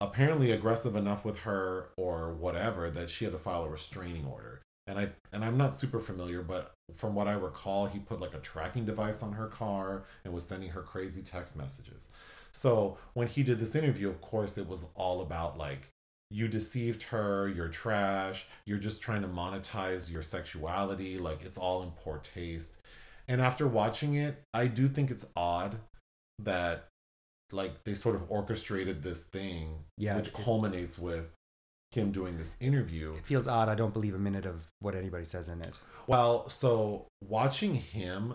[0.00, 4.60] apparently aggressive enough with her or whatever that she had to file a restraining order.
[4.86, 8.34] And I and I'm not super familiar, but from what I recall, he put like
[8.34, 12.08] a tracking device on her car and was sending her crazy text messages.
[12.52, 15.88] So when he did this interview, of course, it was all about like,
[16.30, 21.82] you deceived her, you're trash, you're just trying to monetize your sexuality, like it's all
[21.82, 22.76] in poor taste.
[23.28, 25.76] And after watching it, I do think it's odd
[26.40, 26.88] that
[27.52, 31.30] like they sort of orchestrated this thing, Yeah, which culminates with
[31.94, 33.14] him doing this interview.
[33.14, 33.68] it feels odd.
[33.68, 35.78] I don't believe a minute of what anybody says in it.
[36.06, 38.34] Well, so watching him,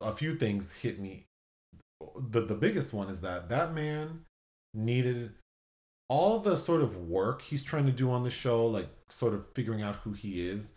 [0.00, 1.26] a few things hit me.
[2.16, 4.24] The the biggest one is that that man
[4.74, 5.32] needed
[6.08, 9.44] all the sort of work he's trying to do on the show, like sort of
[9.54, 10.72] figuring out who he is.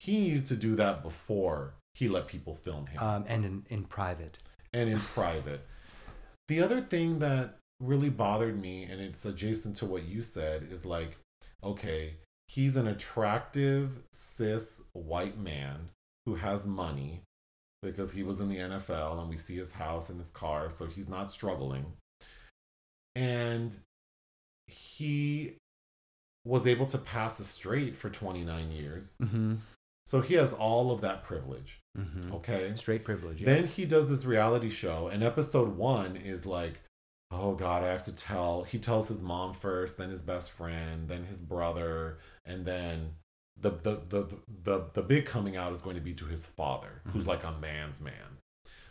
[0.00, 3.84] He needed to do that before he let people film him Um, and in, in
[3.84, 4.38] private.
[4.74, 5.66] and in private.
[6.48, 10.84] The other thing that really bothered me, and it's adjacent to what you said, is
[10.84, 11.16] like,
[11.62, 12.14] okay,
[12.48, 15.90] he's an attractive cis white man
[16.24, 17.22] who has money
[17.82, 20.86] because he was in the NFL and we see his house and his car, so
[20.86, 21.84] he's not struggling.
[23.14, 23.76] And
[24.66, 25.56] he
[26.44, 29.16] was able to pass a straight for 29 years.
[29.22, 29.54] Mm-hmm.
[30.06, 31.80] So he has all of that privilege.
[31.98, 32.32] Mm-hmm.
[32.34, 32.72] Okay.
[32.76, 33.40] Straight privilege.
[33.40, 33.54] yeah.
[33.54, 36.80] Then he does this reality show, and episode one is like,
[37.30, 38.62] oh God, I have to tell.
[38.64, 43.14] He tells his mom first, then his best friend, then his brother, and then
[43.60, 44.26] the the the
[44.64, 47.28] the, the big coming out is going to be to his father, who's Mhm.
[47.28, 48.38] like a man's man.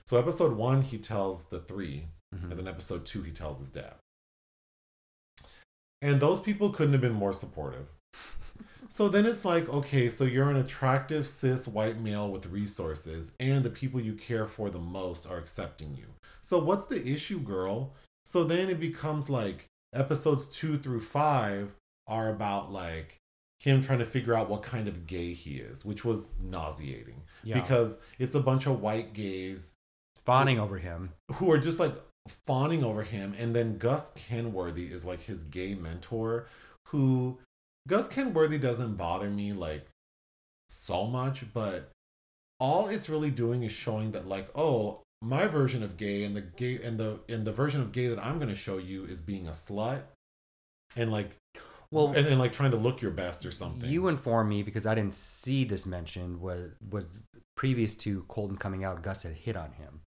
[0.06, 2.52] So episode one, he tells the 3 Mhm.
[2.52, 3.96] and then episode two, he tells his dad.
[6.02, 7.88] And those people couldn't have been more supportive.
[8.90, 13.64] So then it's like, okay, so you're an attractive cis white male with resources, and
[13.64, 16.06] the people you care for the most are accepting you.
[16.44, 17.96] So what's the issue, girl?
[18.26, 21.76] So then it becomes like episodes two through five
[22.08, 23.18] are about like
[23.60, 27.60] him trying to figure out what kind of gay he is, which was nauseating Yeah.
[27.62, 29.72] because it's a bunch of white gays
[30.26, 31.12] Fawning over him.
[31.34, 31.94] who are just like
[32.48, 36.48] fawning over him and then gus kenworthy is like his gay mentor
[36.88, 37.38] who
[37.88, 39.86] gus kenworthy doesn't bother me like
[40.70, 41.92] so much but
[42.60, 46.42] all it's really doing is showing that like oh my version of gay and the
[46.42, 49.20] gay and the and the version of gay that i'm going to show you is
[49.20, 50.02] being a slut
[50.96, 51.36] and like
[51.92, 54.86] Well, and, and like trying to look your best or something You informed me because
[54.86, 57.22] I didn't see this mentioned was was
[57.58, 59.02] previous to Colton coming out.
[59.02, 60.02] Gus had hit on him.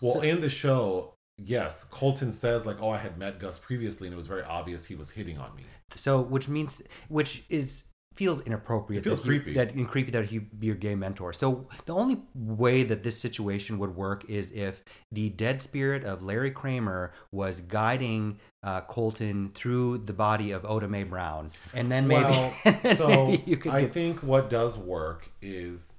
[0.00, 4.06] Well, So- in the show, yes, Colton says like, "Oh, I had met Gus previously,
[4.08, 7.84] and it was very obvious he was hitting on me." So, which means, which is
[8.18, 9.00] feels inappropriate.
[9.00, 9.52] It feels that you- creepy.
[9.54, 11.32] that and creepy that he be your gay mentor.
[11.32, 16.22] So, the only way that this situation would work is if the dead spirit of
[16.22, 22.08] Larry Kramer was guiding uh, Colton through the body of Oda Mae Brown, and then
[22.08, 25.94] maybe, Well, and so maybe you could I get- think what does work is,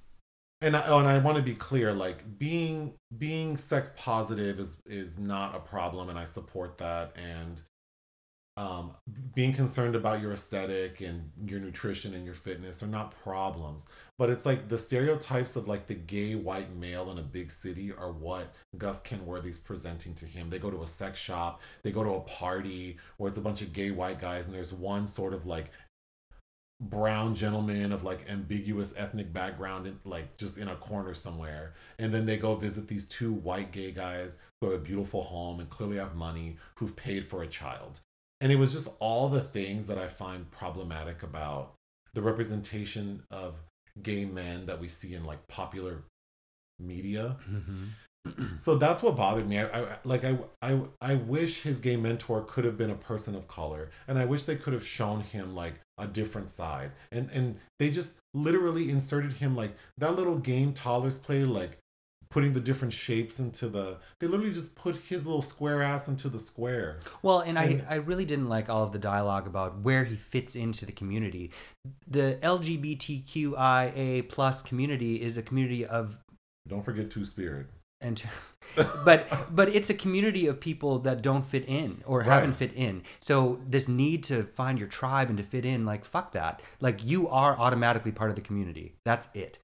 [0.60, 4.82] and I, oh, and I want to be clear, like being being sex positive is
[4.84, 7.62] is not a problem, and I support that, and
[8.56, 8.92] um,
[9.34, 13.86] being concerned about your aesthetic and your nutrition and your fitness are not problems.
[14.18, 17.92] But it's like the stereotypes of like the gay white male in a big city
[17.92, 20.50] are what Gus Kenworthy's presenting to him.
[20.50, 23.62] They go to a sex shop, they go to a party where it's a bunch
[23.62, 25.70] of gay white guys, and there's one sort of like
[26.80, 32.12] brown gentleman of like ambiguous ethnic background in, like just in a corner somewhere and
[32.12, 35.68] then they go visit these two white gay guys who have a beautiful home and
[35.68, 38.00] clearly have money who've paid for a child
[38.40, 41.74] and it was just all the things that i find problematic about
[42.14, 43.54] the representation of
[44.02, 46.02] gay men that we see in like popular
[46.78, 48.60] media Mhm.
[48.60, 49.58] so that's what bothered me.
[49.58, 53.34] I, I like I, I I wish his gay mentor could have been a person
[53.34, 56.92] of color, and I wish they could have shown him like a different side.
[57.10, 61.78] And and they just literally inserted him like that little game Toddlers play, like
[62.30, 63.98] putting the different shapes into the.
[64.20, 67.00] They literally just put his little square ass into the square.
[67.22, 70.14] Well, and I, And- I really didn't like all of the dialogue about where he
[70.14, 71.50] fits into the community.
[72.06, 76.18] The LGBTQIA plus community is a community of
[76.68, 77.66] Don't forget Two Spirit.
[78.00, 78.22] and
[79.04, 83.02] but but it's a community of people that don't fit in or haven't fit in.
[83.20, 86.62] So this need to find your tribe and to fit in, like fuck that.
[86.80, 88.94] Like you are automatically part of the community.
[89.04, 89.58] That's it.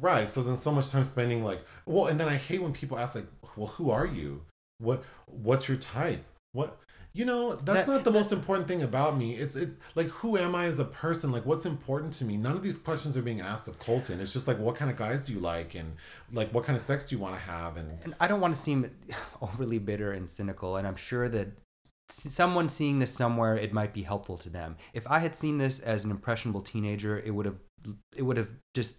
[0.00, 0.28] Right.
[0.28, 3.14] So then so much time spending like well, and then I hate when people ask
[3.14, 4.42] like, well, who are you?
[4.78, 6.24] What what's your type?
[6.52, 6.78] What
[7.12, 9.36] you know, that's That- not the most important thing about me.
[9.36, 11.30] It's it like who am I as a person?
[11.30, 12.36] Like what's important to me?
[12.36, 14.20] None of these questions are being asked of Colton.
[14.20, 15.92] It's just like what kind of guys do you like and
[16.32, 18.54] like what kind of sex do you want to have and And I don't want
[18.54, 18.90] to seem
[19.40, 21.48] overly bitter and cynical, and I'm sure that
[22.10, 24.76] someone seeing this somewhere, it might be helpful to them.
[24.92, 27.56] If I had seen this as an impressionable teenager, it would have
[28.16, 28.96] it would have just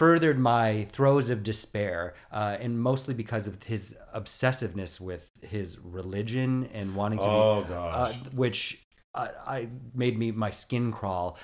[0.00, 6.66] furthered my throes of despair, uh, and mostly because of his obsessiveness with his religion
[6.72, 11.36] and wanting to Oh be, uh, which I, I made me my skin crawl.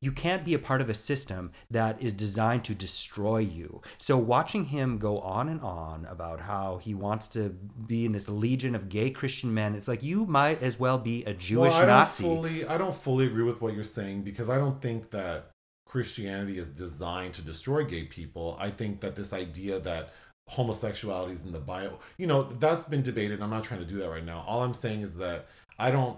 [0.00, 3.82] You can't be a part of a system that is designed to destroy you.
[3.98, 7.50] So watching him go on and on about how he wants to
[7.86, 11.24] be in this legion of gay Christian men, it's like you might as well be
[11.24, 12.24] a Jewish well, I Nazi.
[12.24, 15.52] don't fully I don't fully agree with what you're saying because I don't think that
[15.92, 18.56] Christianity is designed to destroy gay people.
[18.58, 20.14] I think that this idea that
[20.48, 23.42] homosexuality is in the Bible, you know, that's been debated.
[23.42, 24.42] I'm not trying to do that right now.
[24.48, 26.16] All I'm saying is that I don't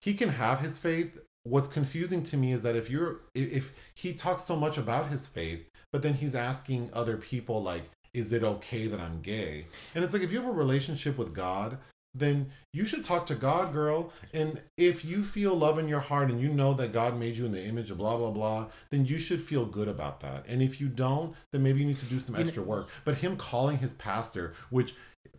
[0.00, 1.18] he can have his faith.
[1.42, 5.26] What's confusing to me is that if you're if he talks so much about his
[5.26, 9.66] faith, but then he's asking other people like is it okay that I'm gay?
[9.96, 11.78] And it's like if you have a relationship with God,
[12.18, 14.12] then you should talk to God, girl.
[14.32, 17.44] And if you feel love in your heart and you know that God made you
[17.44, 20.46] in the image of blah, blah, blah, then you should feel good about that.
[20.48, 22.88] And if you don't, then maybe you need to do some extra work.
[23.04, 24.94] But him calling his pastor, which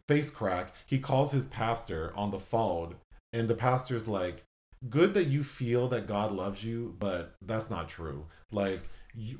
[0.07, 2.95] face crack, he calls his pastor on the phone,
[3.33, 4.43] and the pastor's like,
[4.89, 8.25] good that you feel that God loves you, but that's not true.
[8.51, 8.81] Like,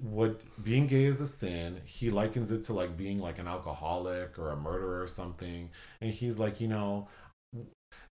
[0.02, 1.80] what being gay is a sin.
[1.86, 5.69] He likens it to like being like an alcoholic or a murderer or something.
[6.02, 7.08] And he's like, you know,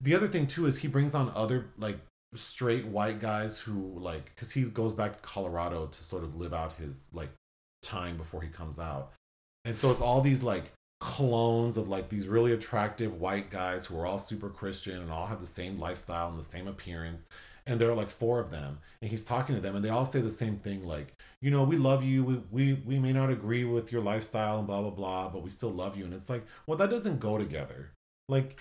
[0.00, 1.98] the other thing too is he brings on other like
[2.34, 6.52] straight white guys who like because he goes back to Colorado to sort of live
[6.52, 7.30] out his like
[7.82, 9.12] time before he comes out,
[9.64, 13.98] and so it's all these like clones of like these really attractive white guys who
[13.98, 17.26] are all super Christian and all have the same lifestyle and the same appearance.
[17.68, 20.04] And there are like four of them, and he's talking to them, and they all
[20.04, 22.22] say the same thing, like, you know, we love you.
[22.22, 25.50] We, we we may not agree with your lifestyle and blah blah blah, but we
[25.50, 26.04] still love you.
[26.04, 27.90] And it's like, well, that doesn't go together.
[28.28, 28.60] Like,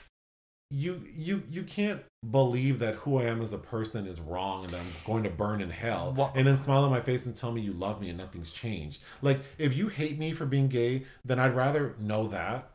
[0.71, 2.01] you you you can't
[2.31, 5.29] believe that who I am as a person is wrong and that I'm going to
[5.29, 8.01] burn in hell Well- and then smile on my face and tell me you love
[8.01, 9.01] me and nothing's changed.
[9.21, 12.71] Like if you hate me for being gay, then I'd rather know that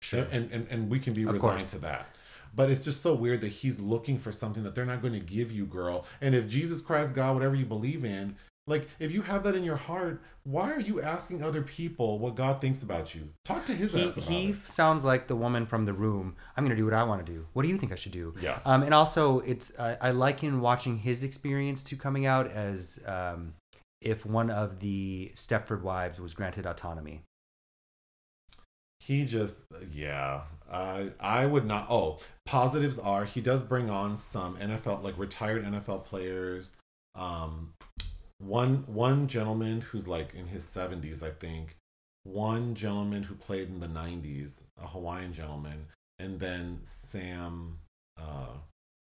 [0.00, 0.26] Sure.
[0.32, 1.70] and and, and we can be Of resigned course.
[1.72, 2.08] to that.
[2.54, 5.20] But it's just so weird that he's looking for something that they're not going to
[5.20, 6.06] give you, girl.
[6.20, 8.36] And if Jesus Christ, God, whatever you believe in,
[8.68, 12.36] like if you have that in your heart, why are you asking other people what
[12.36, 13.30] God thinks about you?
[13.44, 14.56] Talk to his he, ass he it.
[14.68, 16.36] sounds like the woman from the room.
[16.56, 17.46] I'm going to do what I want to do.
[17.54, 18.34] What do you think I should do?
[18.40, 18.60] Yeah.
[18.64, 23.54] Um, and also, it's I, I liken watching his experience to coming out as um,
[24.00, 27.22] if one of the Stepford wives was granted autonomy.
[29.00, 30.42] He just, yeah.
[30.70, 31.86] I I would not.
[31.90, 36.76] Oh, positives are he does bring on some NFL like retired NFL players.
[37.14, 37.72] Um,
[38.38, 41.76] one one gentleman who's like in his seventies, I think.
[42.24, 45.86] One gentleman who played in the nineties, a Hawaiian gentleman,
[46.18, 47.78] and then Sam,
[48.20, 48.48] uh,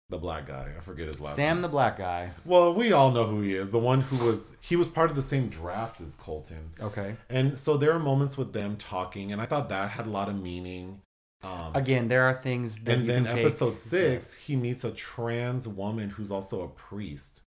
[0.09, 0.71] the black guy.
[0.77, 1.37] I forget his last.
[1.37, 1.47] Name.
[1.47, 1.63] Sam name.
[1.63, 2.31] the black guy.
[2.45, 3.71] Well, we all know who he is.
[3.71, 6.71] The one who was he was part of the same draft as Colton.
[6.81, 7.17] Okay.
[7.29, 10.29] And so there are moments with them talking, and I thought that had a lot
[10.29, 11.01] of meaning.
[11.43, 14.85] Um, Again, there are things that and you then can take- episode six, he meets
[14.85, 17.43] a trans woman who's also a priest.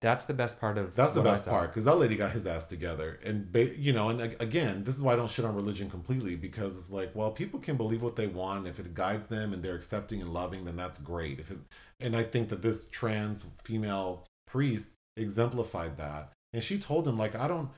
[0.00, 0.94] That's the best part of.
[0.96, 4.08] That's the best part because that lady got his ass together, and ba- you know,
[4.08, 7.30] and again, this is why I don't shit on religion completely because it's like, well,
[7.30, 8.66] people can believe what they want.
[8.66, 11.38] If it guides them and they're accepting and loving, then that's great.
[11.38, 11.58] If it,
[12.00, 17.36] and I think that this trans female priest exemplified that, and she told him like,
[17.36, 17.68] I don't,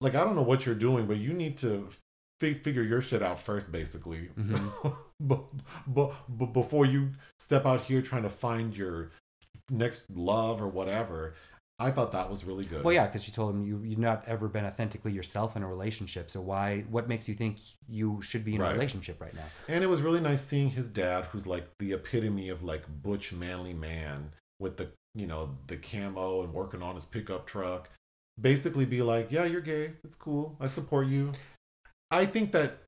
[0.00, 1.90] like, I don't know what you're doing, but you need to
[2.40, 4.96] fi- figure your shit out first, basically, Mhm.
[5.20, 5.40] but,
[5.86, 9.10] but, but before you step out here trying to find your
[9.70, 11.34] next love or whatever.
[11.78, 12.84] I thought that was really good.
[12.84, 15.68] Well, yeah, because you told him you you've not ever been authentically yourself in a
[15.68, 16.30] relationship.
[16.30, 16.84] So why?
[16.88, 18.70] What makes you think you should be in Right.
[18.70, 19.44] a relationship right now?
[19.68, 23.32] And it was really nice seeing his dad, who's like the epitome of like butch
[23.32, 27.90] manly man with the you know the camo and working on his pickup truck,
[28.40, 31.32] basically be like, yeah, you're gay, it's cool, I support you.
[32.10, 32.78] I think that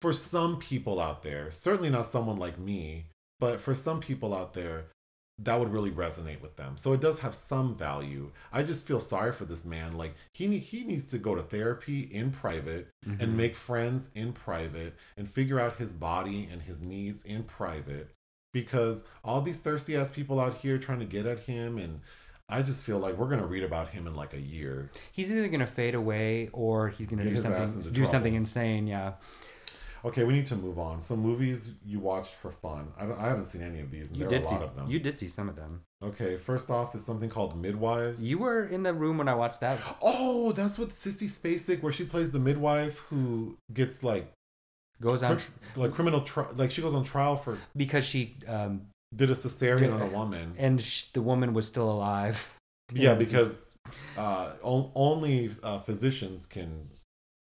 [0.00, 3.06] for some people out there, certainly not someone like me,
[3.40, 4.86] but for some people out there,
[5.38, 6.76] that would really resonate with them.
[6.78, 8.30] So it does have some value.
[8.52, 9.96] I just feel sorry for this man.
[9.98, 13.20] Like he ne- he needs to go to therapy in private Mhm.
[13.20, 18.10] and make friends in private and figure out his body and his needs in private
[18.54, 22.00] because all these thirsty ass people out here trying to get at him and
[22.48, 24.90] I just feel like we're gonna read about him in like a year.
[25.12, 28.86] he's either gonna fade away or he's gonna Get do something do something insane.
[28.86, 29.14] Yeah.
[30.06, 31.00] Okay, we need to move on.
[31.00, 32.92] So movies you watched for fun.
[32.98, 34.62] I, I haven't seen any of these, and You there are did a see lot
[34.62, 34.88] of them.
[34.90, 35.80] you did see some of them.
[36.02, 38.22] Okay, first off is something called Midwives.
[38.26, 39.78] You were in the room when I watched that.
[40.00, 44.30] Oh, that's with Sissy Spacek, where she plays the midwife who gets like
[45.00, 48.82] Goes on cri- like criminal tri- like she goes on trial for because she um
[49.14, 50.54] did a cesarean Did- on a woman.
[50.56, 52.48] and sh- the woman was still alive.
[52.94, 53.74] Yeah, because
[54.16, 56.88] uh, on- only uh, physicians can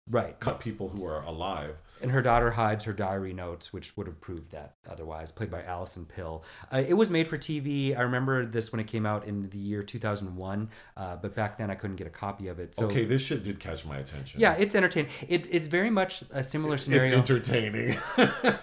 [0.09, 0.39] right.
[0.39, 1.75] cut people who are alive.
[2.05, 5.31] And her daughter hides her diary notes, which would have proved that otherwise.
[5.31, 6.43] Played by Alison Pill.
[6.71, 7.97] Uh, it was made for TV.
[7.97, 11.71] I remember this when it came out in the year 2001, uh, but back then
[11.71, 12.75] I couldn't get a copy of it.
[12.75, 14.39] So okay, this shit did catch my attention.
[14.39, 15.09] yeah, it's entertaining.
[15.27, 17.17] It, it's very much a similar scenario.
[17.17, 17.97] it's entertaining.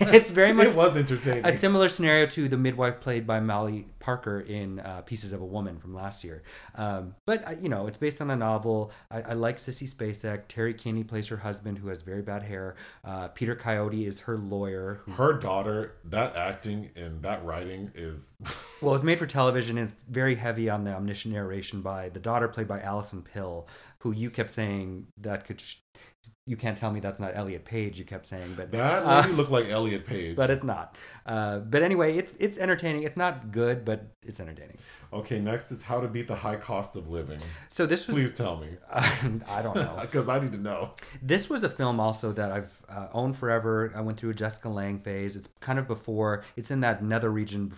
[0.00, 1.46] It's very much It was entertaining.
[1.46, 5.44] a similar scenario to the midwife played by Molly Parker in uh, Pieces of a
[5.46, 6.42] Woman from last year.
[6.74, 8.92] Um, but, uh, you know, it's based on a novel.
[9.10, 10.42] I, I like Sissy Spacek.
[10.46, 12.76] Terry Kinney plays her husband, who has very bad hair.
[13.02, 15.00] Uh, Peter Coyote is her lawyer.
[15.06, 18.34] Who, Her daughter, that acting and that writing is
[18.82, 22.20] well, it's made for television, and it's very heavy on the omniscient narration by the
[22.20, 23.66] daughter, played by Alison Pill,
[24.00, 25.60] who you kept saying that could.
[25.62, 25.76] Sh-
[26.46, 27.98] you can't tell me that's not Elliot Page.
[27.98, 30.36] You kept saying, but that Uh, lady looked like Elliot Page.
[30.36, 30.96] but it's not.
[31.26, 33.04] Uh, but anyway, it's it's entertaining.
[33.04, 34.78] It's not good, but it's entertaining.
[35.12, 37.40] okay, next is how to beat the high cost of living.
[37.70, 39.96] So this was Please tell me, I don't know.
[40.00, 40.90] because I need to know.
[41.22, 43.92] This was a film also that I've uh, owned forever.
[43.94, 45.36] I went through a Jessica Lange phase.
[45.36, 46.44] It's kind of before.
[46.56, 47.72] It's in that nether region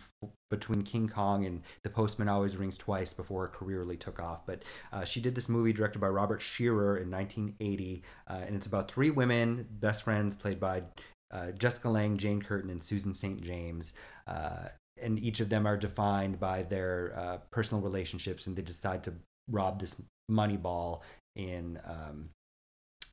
[0.51, 4.47] between King Kong and The Postman Always Rings Twice before her career really took off.
[4.47, 8.67] But uh, she did this movie directed by Robert Scheerer in 1980, uh, and it's
[8.67, 10.83] about three women, best friends, played by
[11.31, 13.41] uh, Jessica Lange, Jane Curtin, and Susan St.
[13.43, 13.93] James.
[14.27, 14.69] Uh,
[15.01, 19.13] and each of them are defined by their uh, personal relationships, and they decide to
[19.51, 19.97] rob this
[20.29, 21.03] money ball
[21.37, 22.31] in um,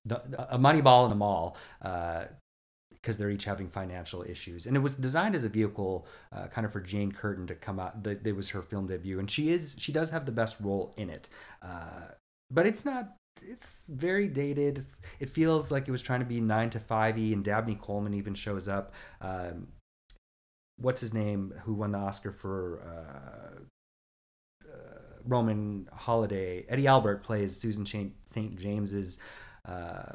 [0.05, 1.57] the, a money ball in the mall
[3.03, 4.65] because they're each having financial issues.
[4.65, 7.79] And it was designed as a vehicle, uh, kind of for Jane Curtin to come
[7.79, 8.01] out.
[8.03, 10.93] That it was her film debut, and she is she does have the best role
[10.97, 11.29] in it.
[11.61, 12.07] Uh,
[12.49, 13.15] but it's not.
[13.41, 14.77] It's very dated.
[14.77, 17.75] It's, it feels like it was trying to be nine to five e, and Dabney
[17.75, 18.93] Coleman even shows up.
[19.21, 19.67] Um,
[20.77, 23.59] what's his name who won the Oscar for uh,
[24.69, 26.65] uh, Roman Holiday.
[26.67, 28.59] Eddie Albert plays Susan St.
[28.59, 29.17] James's
[29.67, 30.13] uh,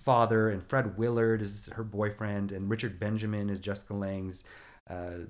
[0.00, 4.44] father, and Fred Willard is her boyfriend, and Richard Benjamin is Jessica Lange's
[4.88, 5.26] uh,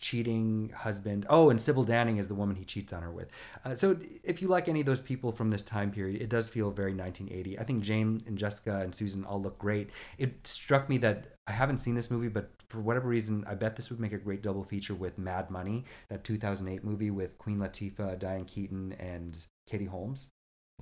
[0.00, 1.26] cheating husband.
[1.28, 3.28] Oh, and Sybil Danning is the woman he cheats on her with.
[3.64, 6.48] Uh, so if you like any of those people from this time period, it does
[6.48, 7.58] feel very 1980.
[7.58, 9.90] I think Jane and Jessica and Susan all look great.
[10.18, 13.76] It struck me that I haven't seen this movie, but for whatever reason, I bet
[13.76, 17.58] this would make a great double feature with Mad Money, that 2008 movie with Queen
[17.58, 19.36] Latifah, Diane Keaton, and
[19.66, 20.28] Katie Holmes.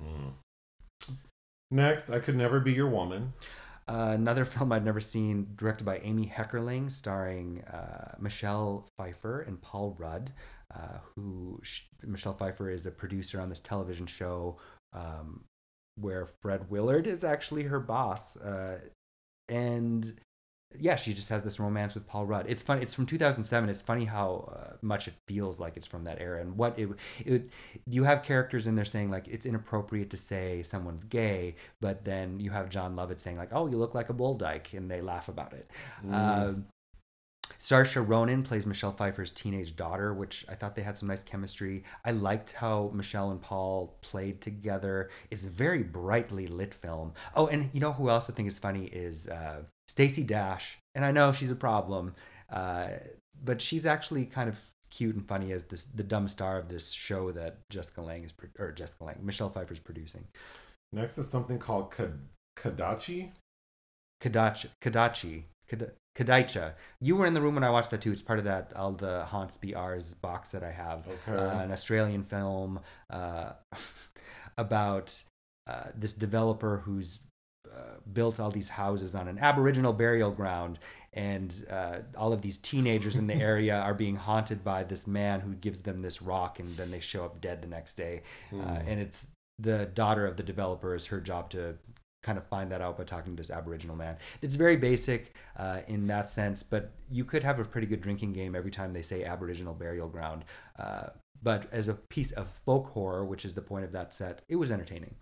[0.00, 0.32] Mm.
[1.70, 3.32] Next, I Could Never Be Your Woman.
[3.88, 9.60] Uh, another film I'd never seen, directed by Amy Heckerling, starring uh, Michelle Pfeiffer and
[9.60, 10.32] Paul Rudd,
[10.74, 11.60] uh, who
[12.02, 14.56] Michelle Pfeiffer is a producer on this television show
[14.92, 15.44] um,
[15.96, 18.36] where Fred Willard is actually her boss.
[18.36, 18.78] Uh,
[19.48, 20.12] and
[20.78, 22.46] yeah, she just has this romance with Paul Rudd.
[22.48, 22.82] It's funny.
[22.82, 23.68] It's from 2007.
[23.68, 26.40] It's funny how uh, much it feels like it's from that era.
[26.40, 26.88] And what it,
[27.24, 27.50] it,
[27.86, 32.40] you have characters in there saying like it's inappropriate to say someone's gay, but then
[32.40, 35.00] you have Jon Lovitz saying like, "Oh, you look like a bull dyke," and they
[35.00, 35.70] laugh about it.
[36.06, 36.12] Mm.
[36.12, 36.60] Uh,
[37.58, 41.84] Saoirse Ronan plays Michelle Pfeiffer's teenage daughter, which I thought they had some nice chemistry.
[42.04, 45.10] I liked how Michelle and Paul played together.
[45.30, 47.12] It's a very brightly lit film.
[47.34, 49.62] Oh, and you know who else I think is funny is uh,
[49.92, 52.14] Stacey Dash, and I know she's a problem,
[52.50, 52.88] uh,
[53.44, 56.92] but she's actually kind of cute and funny as this the dumb star of this
[56.92, 60.24] show that Jessica Lange is or Jessica Lange Michelle Pfeiffer is producing.
[60.94, 61.92] Next is something called
[62.58, 63.32] Kadachi.
[64.22, 64.68] Kadachi.
[64.82, 65.44] Kadachi.
[66.16, 66.72] Kadacha.
[67.02, 68.12] You were in the room when I watched that too.
[68.12, 71.06] It's part of that all the haunts Be Ours box that I have.
[71.06, 71.38] Okay.
[71.38, 72.80] Uh, an Australian film
[73.10, 73.52] uh,
[74.56, 75.22] about
[75.66, 77.18] uh, this developer who's
[78.12, 80.78] built all these houses on an Aboriginal burial ground,
[81.14, 85.40] and uh, all of these teenagers in the area are being haunted by this man
[85.40, 88.22] who gives them this rock, and then they show up dead the next day.
[88.52, 88.84] Mm.
[88.86, 90.94] and it's the daughter of the developer.
[90.94, 91.76] is her job to
[92.22, 94.16] kind of find that out by talking to this Aboriginal man.
[94.42, 98.32] It's very basic uh, in that sense, but you could have a pretty good drinking
[98.32, 100.44] game every time they say Aboriginal burial ground.
[100.78, 101.08] Uh,
[101.42, 104.56] but as a piece of folk horror, which is the point of that set, it
[104.56, 105.16] was entertaining.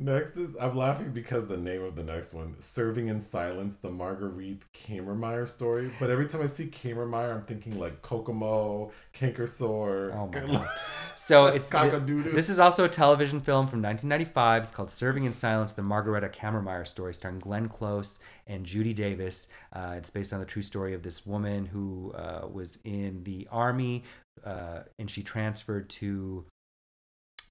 [0.00, 3.90] Next is I'm laughing because the name of the next one, Serving in Silence, the
[3.90, 5.90] Marguerite Cammermeyer story.
[5.98, 10.14] But every time I see Cammermeyer, I'm thinking like Kokomo, Cankersore.
[10.14, 10.68] Oh my God.
[11.16, 14.62] So it's this is also a television film from 1995.
[14.62, 19.48] It's called Serving in Silence, the Margareta Cammermeyer story, starring Glenn Close and Judy Davis.
[19.74, 23.46] Uh, it's based on the true story of this woman who uh, was in the
[23.50, 24.04] army
[24.46, 26.46] uh, and she transferred to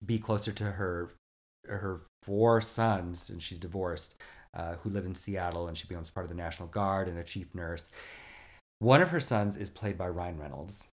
[0.03, 1.11] be closer to her
[1.67, 4.15] her four sons, and she's divorced,
[4.53, 7.23] uh, who live in Seattle, and she becomes part of the National Guard and a
[7.23, 7.89] chief nurse.
[8.79, 10.89] One of her sons is played by Ryan Reynolds.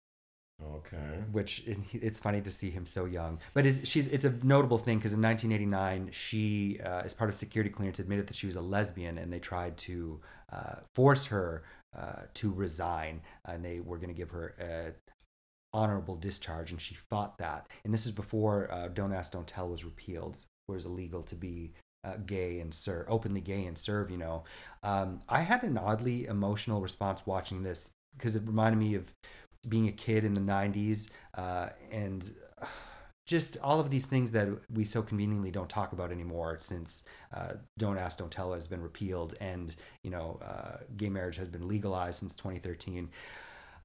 [0.64, 1.24] Okay.
[1.32, 1.64] Which
[1.94, 5.14] it's funny to see him so young, but it's she's it's a notable thing because
[5.14, 9.18] in 1989 she, uh, as part of security clearance, admitted that she was a lesbian,
[9.18, 10.20] and they tried to
[10.52, 11.64] uh, force her
[11.98, 14.94] uh, to resign, and they were going to give her a
[15.74, 17.68] honorable discharge, and she fought that.
[17.84, 21.36] And this is before uh, "Don't Ask, Don't Tell" was repealed, where it's illegal to
[21.36, 24.10] be uh, gay and serve, openly gay and serve.
[24.10, 24.44] You know,
[24.84, 29.12] um, I had an oddly emotional response watching this because it reminded me of
[29.70, 32.32] being a kid in the '90s uh, and.
[33.28, 37.04] just all of these things that we so conveniently don't talk about anymore since
[37.36, 41.50] uh, don't ask don't tell has been repealed and you know uh, gay marriage has
[41.50, 43.10] been legalized since 2013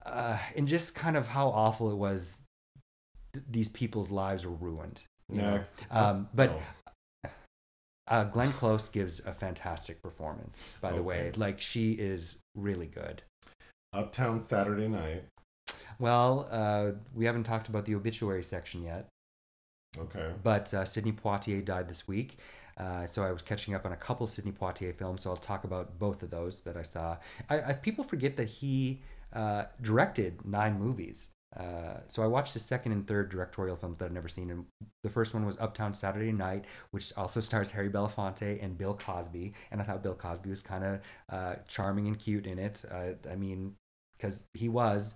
[0.06, 2.38] uh, and just kind of how awful it was
[3.32, 5.84] th- these people's lives were ruined Next.
[5.90, 6.60] Um, but
[7.24, 7.30] oh.
[8.08, 11.04] uh, Glenn Close gives a fantastic performance, by the okay.
[11.04, 11.32] way.
[11.36, 13.22] Like, she is really good.
[13.92, 15.24] Uptown Saturday Night.
[15.98, 19.06] Well, uh, we haven't talked about the obituary section yet.
[19.98, 20.30] Okay.
[20.42, 22.38] But uh, Sidney Poitier died this week.
[22.76, 25.64] Uh, so I was catching up on a couple Sidney Poitier films, so I'll talk
[25.64, 27.16] about both of those that I saw.
[27.48, 29.00] I, I people forget that he
[29.32, 31.30] uh, directed nine movies.
[31.54, 34.66] Uh, so I watched the second and third directorial films that I've never seen, and
[35.02, 39.54] the first one was Uptown Saturday Night, which also stars Harry Belafonte and Bill Cosby,
[39.70, 42.84] and I thought Bill Cosby was kind of uh, charming and cute in it.
[42.90, 43.74] Uh, I mean,
[44.16, 45.14] because he was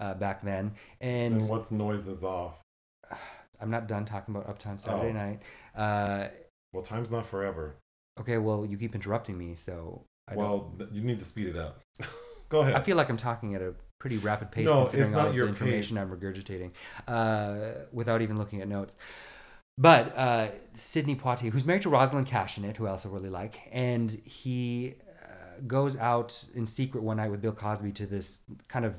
[0.00, 0.72] uh, back then.
[1.00, 2.60] And, and what's noises off?
[3.60, 5.12] I'm not done talking about Uptown Saturday oh.
[5.12, 5.42] Night.
[5.74, 6.28] Uh,
[6.72, 7.76] well, time's not forever.
[8.20, 10.04] Okay, well, you keep interrupting me, so.
[10.28, 10.92] I well, don't...
[10.92, 11.80] you need to speed it up.
[12.48, 12.74] Go ahead.
[12.74, 15.96] I feel like I'm talking at a pretty rapid pace no, considering all the information
[15.96, 16.02] pace.
[16.02, 16.70] I'm regurgitating
[17.08, 18.96] uh, without even looking at notes.
[19.78, 23.28] But uh, Sidney Poitier, who's married to Rosalind Cash in it, who I also really
[23.28, 28.40] like, and he uh, goes out in secret one night with Bill Cosby to this
[28.68, 28.94] kind of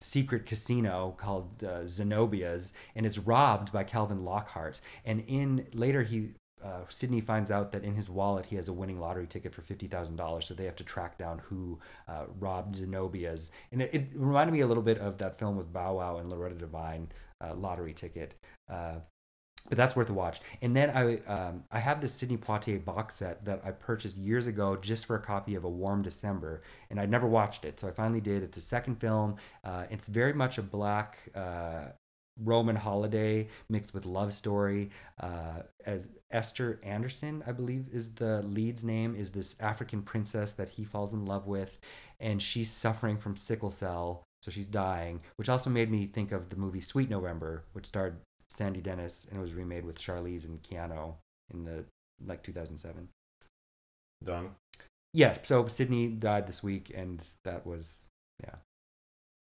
[0.00, 4.80] secret casino called uh, Zenobia's, and it's robbed by Calvin Lockhart.
[5.04, 6.30] And in later, he
[6.64, 9.62] uh, Sidney finds out that in his wallet he has a winning lottery ticket for
[9.62, 10.46] fifty thousand dollars.
[10.46, 11.78] So they have to track down who
[12.08, 15.72] uh, robbed Zenobia's, and it, it, reminded me a little bit of that film with
[15.72, 17.08] Bow Wow and Loretta Devine,
[17.40, 18.34] uh, Lottery Ticket.
[18.70, 18.96] Uh,
[19.68, 20.40] but that's worth a watch.
[20.62, 24.46] And then I um, I have this Sidney Poitier box set that I purchased years
[24.46, 27.88] ago just for a copy of A Warm December, and I'd never watched it, so
[27.88, 28.42] I finally did.
[28.42, 29.36] It's a second film.
[29.64, 31.18] Uh, it's very much a black.
[32.42, 34.90] Roman holiday mixed with love story.
[35.20, 40.68] Uh, as Esther Anderson, I believe, is the lead's name, is this African princess that
[40.68, 41.78] he falls in love with,
[42.20, 45.20] and she's suffering from sickle cell, so she's dying.
[45.36, 48.16] Which also made me think of the movie Sweet November, which starred
[48.50, 51.14] Sandy Dennis, and it was remade with Charlize and Keanu
[51.52, 51.84] in the
[52.26, 53.08] like 2007.
[54.24, 54.50] Done.
[55.14, 55.38] Yes.
[55.44, 58.08] So Sidney died this week, and that was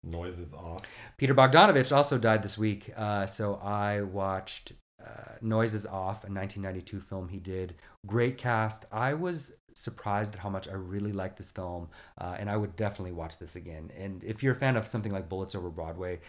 [0.03, 0.11] yeah.
[0.11, 0.82] Noises Off.
[1.16, 2.92] Peter Bogdanovich also died this week.
[2.96, 4.72] Uh, so I watched
[5.05, 7.74] uh, Noises Off, a 1992 film he did.
[8.07, 8.86] Great cast.
[8.92, 11.88] I was surprised at how much I really liked this film,
[12.18, 13.90] uh, and I would definitely watch this again.
[13.96, 16.20] And if you're a fan of something like Bullets Over Broadway,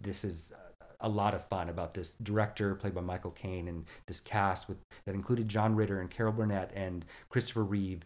[0.00, 0.52] this is
[1.00, 4.78] a lot of fun about this director played by Michael Caine and this cast with
[5.06, 8.02] that included John Ritter and Carol Burnett and Christopher Reeve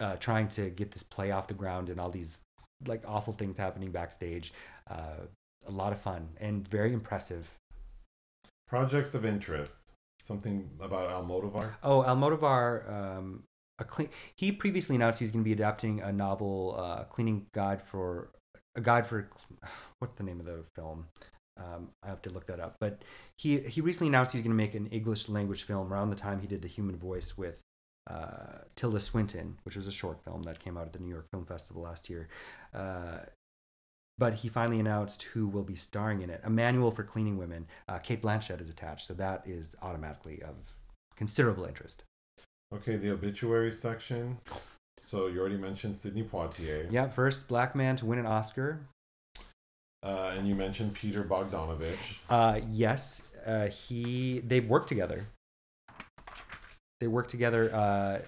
[0.00, 2.40] uh, trying to get this play off the ground and all these
[2.86, 4.52] like awful things happening backstage.
[4.90, 5.26] Uh,
[5.66, 7.50] a lot of fun and very impressive.
[8.68, 9.92] Projects of interest.
[10.20, 11.74] Something about Almodovar.
[11.82, 12.90] Oh, Almodovar.
[12.90, 13.44] Um,
[13.78, 14.08] a clean.
[14.36, 18.30] He previously announced he was going to be adapting a novel, uh, cleaning guide for
[18.74, 19.28] a guide for
[19.98, 21.06] what's the name of the film?
[21.58, 22.76] Um, I have to look that up.
[22.80, 23.02] But
[23.36, 26.40] he he recently announced he's going to make an English language film around the time
[26.40, 27.60] he did The Human Voice with
[28.06, 31.26] uh, Tilda Swinton, which was a short film that came out at the New York
[31.30, 32.28] Film Festival last year.
[32.74, 33.18] Uh,
[34.18, 36.40] but he finally announced who will be starring in it.
[36.44, 37.66] A manual for cleaning women.
[37.88, 40.54] Uh, Cate Blanchett is attached, so that is automatically of
[41.16, 42.04] considerable interest.
[42.74, 44.38] Okay, the obituary section.
[44.98, 46.90] So you already mentioned Sidney Poitier.
[46.90, 48.80] Yeah, first black man to win an Oscar.
[50.02, 51.96] Uh, and you mentioned Peter Bogdanovich.
[52.30, 55.26] Uh, yes, uh, he they worked together.
[57.00, 57.74] They worked together.
[57.74, 58.18] Uh,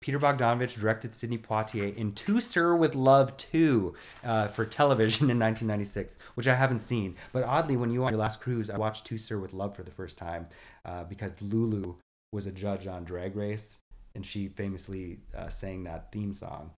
[0.00, 3.94] Peter Bogdanovich directed Sidney Poitier in To Sir with Love 2
[4.24, 7.16] uh, for television in 1996, which I haven't seen.
[7.32, 9.76] But oddly, when you were on your last cruise, I watched To Sir with Love
[9.76, 10.46] for the first time
[10.86, 11.96] uh, because Lulu
[12.32, 13.78] was a judge on Drag Race,
[14.14, 16.70] and she famously uh, sang that theme song.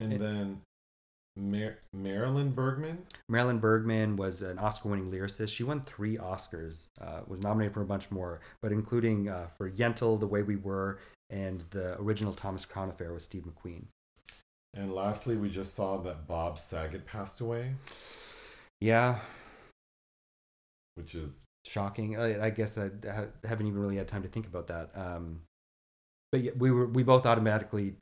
[0.00, 0.62] And it, then
[1.36, 2.98] Mar- Marilyn Bergman.
[3.28, 5.48] Marilyn Bergman was an Oscar-winning lyricist.
[5.54, 6.86] She won three Oscars.
[7.00, 10.56] Uh, was nominated for a bunch more, but including uh, for Yentl, The Way We
[10.56, 10.98] Were,
[11.30, 13.84] and the original Thomas Crown Affair with Steve McQueen.
[14.74, 17.74] And lastly, we just saw that Bob Saget passed away.
[18.80, 19.18] Yeah.
[20.94, 22.18] Which is shocking.
[22.18, 22.90] I, I guess I
[23.44, 24.90] haven't even really had time to think about that.
[24.94, 25.40] Um,
[26.32, 27.96] but yeah, we were we both automatically,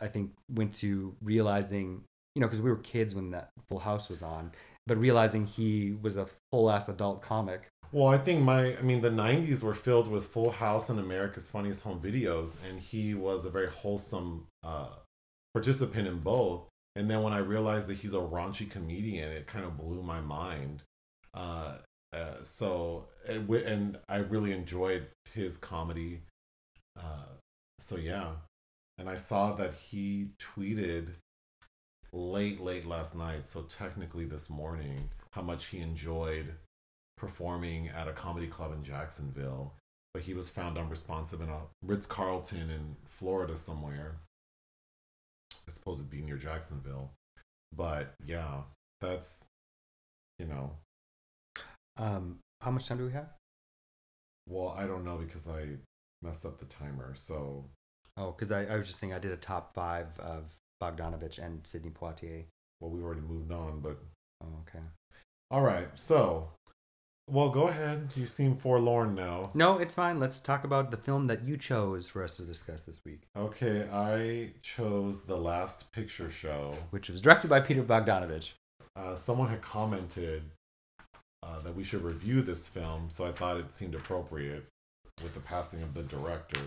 [0.00, 2.02] I think, went to realizing
[2.34, 4.52] you know, because we were kids when that Full House was on,
[4.86, 7.68] but realizing he was a full ass adult comic.
[7.92, 11.50] Well, I think my, I mean, the 90s were filled with Full House and America's
[11.50, 14.88] Funniest Home Videos, and he was a very wholesome uh,
[15.52, 16.62] participant in both.
[16.96, 20.20] And then when I realized that he's a raunchy comedian, it kind of blew my
[20.20, 20.84] mind.
[21.34, 21.76] Uh,
[22.14, 26.22] uh, so, and I really enjoyed his comedy.
[26.98, 27.26] Uh,
[27.80, 28.30] so, yeah.
[28.96, 31.10] And I saw that he tweeted
[32.12, 36.54] late, late last night, so technically this morning, how much he enjoyed
[37.16, 39.74] performing at a comedy club in Jacksonville.
[40.12, 44.16] But he was found unresponsive in a Ritz Carlton in Florida somewhere.
[45.66, 47.12] I suppose it'd be near Jacksonville.
[47.74, 48.62] But yeah,
[49.00, 49.44] that's,
[50.38, 50.72] you know.
[51.96, 53.30] Um, how much time do we have?
[54.46, 55.76] Well, I don't know because I
[56.20, 57.14] messed up the timer.
[57.14, 57.64] So.
[58.18, 61.64] Oh, because I, I was just thinking I did a top five of Bogdanovich and
[61.64, 62.44] Sidney Poitier.
[62.80, 63.98] Well, we've already moved on, but.
[64.42, 64.84] Oh, okay.
[65.52, 65.86] All right.
[65.94, 66.48] So,
[67.30, 68.08] well, go ahead.
[68.16, 69.50] You seem forlorn now.
[69.54, 70.18] No, it's fine.
[70.18, 73.22] Let's talk about the film that you chose for us to discuss this week.
[73.36, 78.52] Okay, I chose The Last Picture Show, which was directed by Peter Bogdanovich.
[78.96, 80.42] Uh, someone had commented
[81.44, 84.64] uh, that we should review this film, so I thought it seemed appropriate
[85.22, 86.60] with the passing of the director.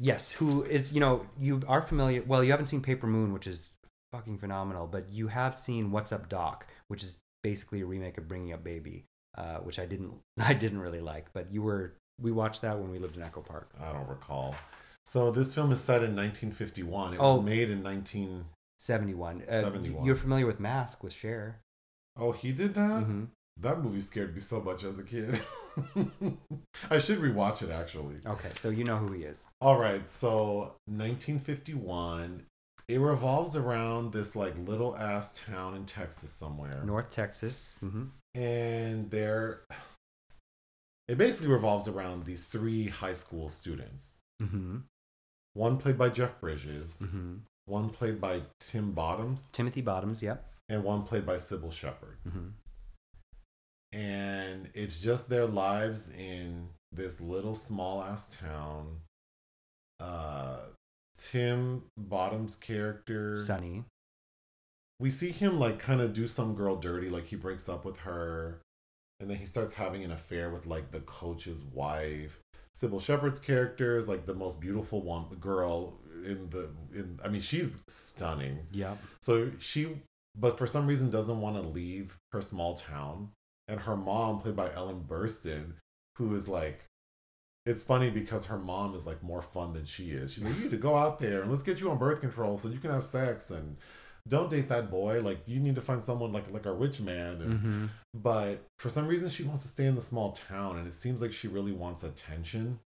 [0.00, 2.22] Yes, who is you know you are familiar.
[2.26, 3.74] Well, you haven't seen Paper Moon, which is
[4.12, 8.26] fucking phenomenal, but you have seen What's Up Doc, which is basically a remake of
[8.26, 9.04] Bringing Up Baby,
[9.36, 11.26] uh, which I didn't I didn't really like.
[11.34, 13.70] But you were we watched that when we lived in Echo Park.
[13.80, 14.54] I don't recall.
[15.06, 17.14] So this film is set in 1951.
[17.14, 17.42] It was Oh.
[17.42, 18.44] made in 19.
[18.78, 19.42] 71.
[19.48, 20.04] Uh, 71.
[20.04, 21.60] You're familiar with Mask with Cher.
[22.18, 23.02] Oh, he did that.
[23.02, 23.24] hmm
[23.60, 25.40] That movie scared me so much as a kid.
[26.90, 28.16] I should rewatch it actually.
[28.26, 29.48] Okay, so you know who he is.
[29.60, 32.44] All right, so 1951.
[32.88, 37.76] It revolves around this like little ass town in Texas somewhere, North Texas.
[37.80, 38.04] hmm
[38.34, 39.62] and there.
[41.08, 44.16] It basically revolves around these three high school students.
[44.40, 44.78] hmm
[45.54, 47.36] One played by Jeff Bridges, hmm
[47.66, 50.22] one played by Tim Bottoms, Timothy Bottoms.
[50.22, 50.44] Yep.
[50.68, 52.16] and one played by Cybill Shepherd.
[53.92, 58.98] And it's just their lives in this little small ass town.
[59.98, 60.58] Uh,
[61.18, 63.84] Tim Bottom's character, Sonny.
[64.98, 67.98] we see him like kind of do some girl dirty, like he breaks up with
[67.98, 68.60] her,
[69.18, 72.38] and then he starts having an affair with like the coach's wife.
[72.74, 77.20] Cybill Shepherd's character is like the most beautiful one girl in the in.
[77.22, 78.60] I mean, she's stunning.
[78.72, 78.94] Yeah.
[79.20, 79.98] So she,
[80.38, 83.30] but for some reason, doesn't want to leave her small town.
[83.70, 85.74] And her mom, played by Ellen Burstyn,
[86.16, 86.84] who is like,
[87.66, 90.32] it's funny because her mom is like more fun than she is.
[90.32, 92.58] She's like, you need to go out there and let's get you on birth control
[92.58, 93.76] so you can have sex and
[94.26, 95.20] don't date that boy.
[95.20, 97.40] Like you need to find someone like like a rich man.
[97.42, 100.86] And, hmm But for some reason, she wants to stay in the small town, and
[100.86, 102.80] it seems like she really wants attention.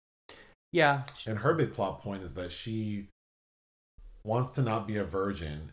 [0.72, 1.03] Yeah.
[1.26, 3.09] And her big plot point is that she
[4.24, 5.72] wants to not be a virgin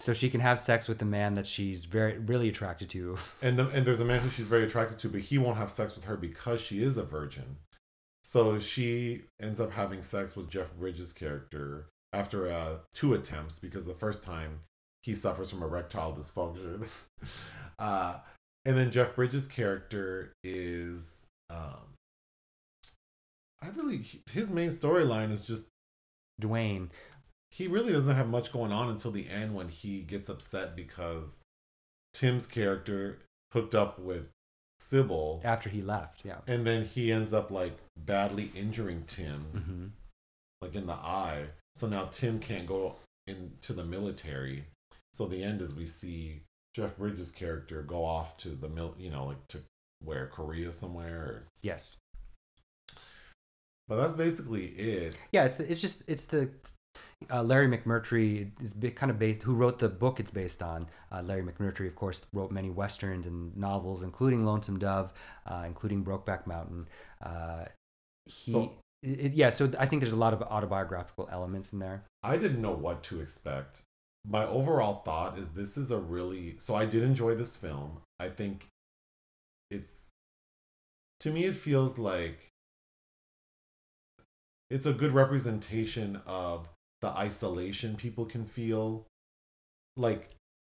[0.00, 3.16] So she can have sex with the man that she's very really attracted to.
[3.42, 5.70] and the, and there's a man who she's very attracted to, but he won't have
[5.70, 7.56] sex with her because she is a virgin.
[8.22, 13.86] So she ends up having sex with Jeff Bridges' character after uh, two attempts because
[13.86, 14.60] the first time
[15.02, 16.86] he suffers from erectile dysfunction,
[17.78, 18.16] uh,
[18.64, 21.94] and then Jeff Bridges' character is um,
[23.62, 25.66] I really his main storyline is just
[26.38, 26.90] Duane.
[27.50, 31.40] He really doesn't have much going on until the end when he gets upset because
[32.14, 33.18] Tim's character
[33.52, 34.28] hooked up with
[34.80, 36.24] Cybill, After he left.
[36.24, 36.38] Yeah.
[36.46, 39.86] and then he ends up like badly injuring Tim, hmm
[40.62, 41.46] like in the eye.
[41.74, 42.96] So now Tim can't go
[43.26, 44.64] into the military.
[45.14, 46.42] So the end is we see
[46.74, 49.58] Jeff Bridges' character go off to the mil, you know, like to
[50.04, 51.44] where Korea somewhere.
[51.62, 51.96] Yes.
[53.88, 55.16] But that's basically it.
[55.32, 55.44] Yeah.
[55.46, 56.50] It's the, it's just it's the
[57.28, 59.42] uh, Larry McMurtry is kind of based.
[59.42, 60.86] Who wrote the book it's based on?
[61.12, 65.12] Uh, Larry McMurtry, of course, wrote many westerns and novels, including Lonesome Dove,
[65.46, 66.86] uh, including Brokeback Mountain.
[67.22, 67.64] Uh,
[68.24, 68.52] he.
[68.52, 72.04] So- it- it- yeah, so I think there's a lot of autobiographical elements in there.
[72.22, 73.82] I didn't know what to expect.
[74.26, 78.02] My overall thought is this is a really so I did enjoy this film.
[78.18, 78.66] I think
[79.70, 80.08] it's
[81.20, 82.48] to me it feels like
[84.68, 86.68] it's a good representation of
[87.00, 89.06] the isolation people can feel
[89.96, 90.30] like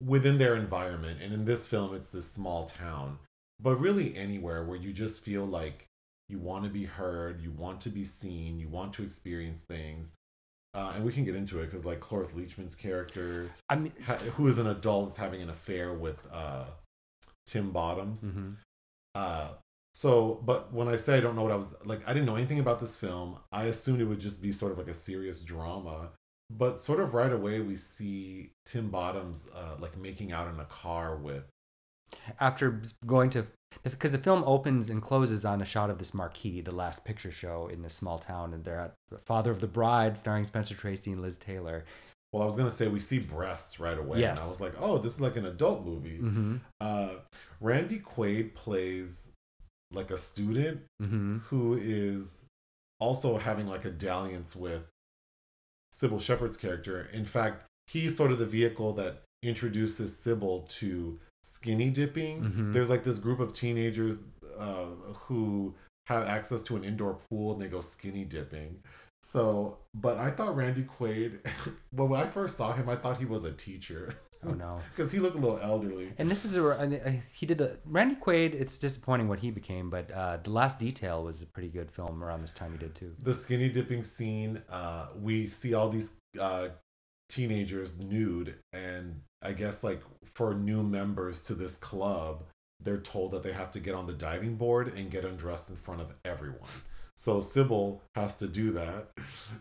[0.04, 3.18] within their environment and in this film it's this small town
[3.60, 5.86] but really anywhere where you just feel like
[6.28, 10.12] you want to be heard you want to be seen you want to experience things
[10.74, 14.16] uh, and we can get into it because like Cloris Leachman's character, I mean, ha-
[14.36, 16.64] who is an adult, is having an affair with uh,
[17.44, 18.22] Tim Bottoms.
[18.24, 18.56] mhm.
[19.14, 19.48] Uh,
[19.94, 22.36] so, but when I say I don't know what I was like, I didn't know
[22.36, 23.38] anything about this film.
[23.52, 26.10] I assumed it would just be sort of like a serious drama.
[26.50, 30.66] But sort of right away, we see Tim Bottoms uh, like making out in a
[30.66, 31.44] car with.
[32.40, 33.46] after going to
[33.82, 37.30] because the film opens and closes on a shot of this marquee, the last picture
[37.32, 41.12] show in this small town, and they're at Father of the Bride, starring Spencer Tracy
[41.12, 41.84] and Liz Taylor.
[42.32, 44.98] Well, I was gonna say we see breasts right away, and I was like, oh,
[44.98, 46.18] this is like an adult movie.
[46.18, 46.56] Mm-hmm.
[46.80, 47.10] Uh,
[47.60, 49.31] Randy Quaid plays
[49.92, 51.38] like a student Mm-hmm.
[51.48, 52.44] who is
[53.00, 54.82] also having like a dalliance with
[55.94, 57.08] Cybill Shepherd's character.
[57.12, 62.42] In fact, he's sort of the vehicle that introduces Cybill to skinny dipping.
[62.42, 62.72] Mhm.
[62.72, 64.18] There's like this group of teenagers
[64.58, 64.86] uh,
[65.26, 65.74] who
[66.06, 68.80] have access to an indoor pool and they go skinny dipping.
[69.22, 71.40] So, but I thought Randy Quaid,
[71.90, 74.14] when I first saw him, I thought he was a teacher
[74.46, 74.80] Oh no!
[74.96, 76.12] because he looked a little elderly.
[76.18, 78.54] And this is a, he did the Randy Quaid.
[78.54, 82.22] It's disappointing what he became, but uh, the Last Detail was a pretty good film
[82.24, 83.14] around this time he did too.
[83.22, 86.68] the skinny dipping scene uh we see all these uh
[87.28, 90.02] teenagers nude and i guess like
[90.34, 92.44] for new members to this club
[92.80, 95.76] they're told that they have to get on the diving board and get undressed in
[95.76, 96.68] front of everyone
[97.16, 99.08] so cybill has to do that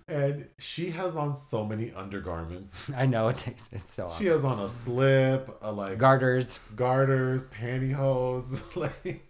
[0.07, 4.17] and she has on so many undergarments I know it takes it's so long.
[4.19, 6.59] she has on a slip a like garters.
[6.75, 8.75] garters, pantyhose.
[8.75, 9.27] like,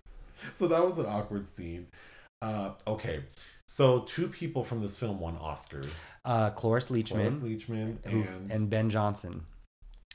[0.54, 1.88] so that was an awkward scene.
[2.42, 3.24] Uh, okay,
[3.68, 6.06] So two people from this film won Oscars.
[6.26, 9.44] Uh, Cloris Leachman Cloris Leachman and, and Ben Johnson,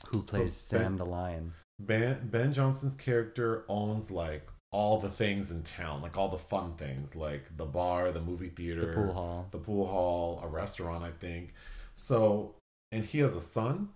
[0.09, 1.53] who plays Ben- Sam the Lion.
[1.79, 4.47] Ben Ben Johnson's character owns like
[4.77, 8.49] all the things in town, like all the fun things, like the bar, the movie
[8.49, 9.47] theater, The pool hall.
[9.51, 11.53] the pool hall, a restaurant, I think.
[11.95, 12.53] So,
[12.91, 13.89] and he has a son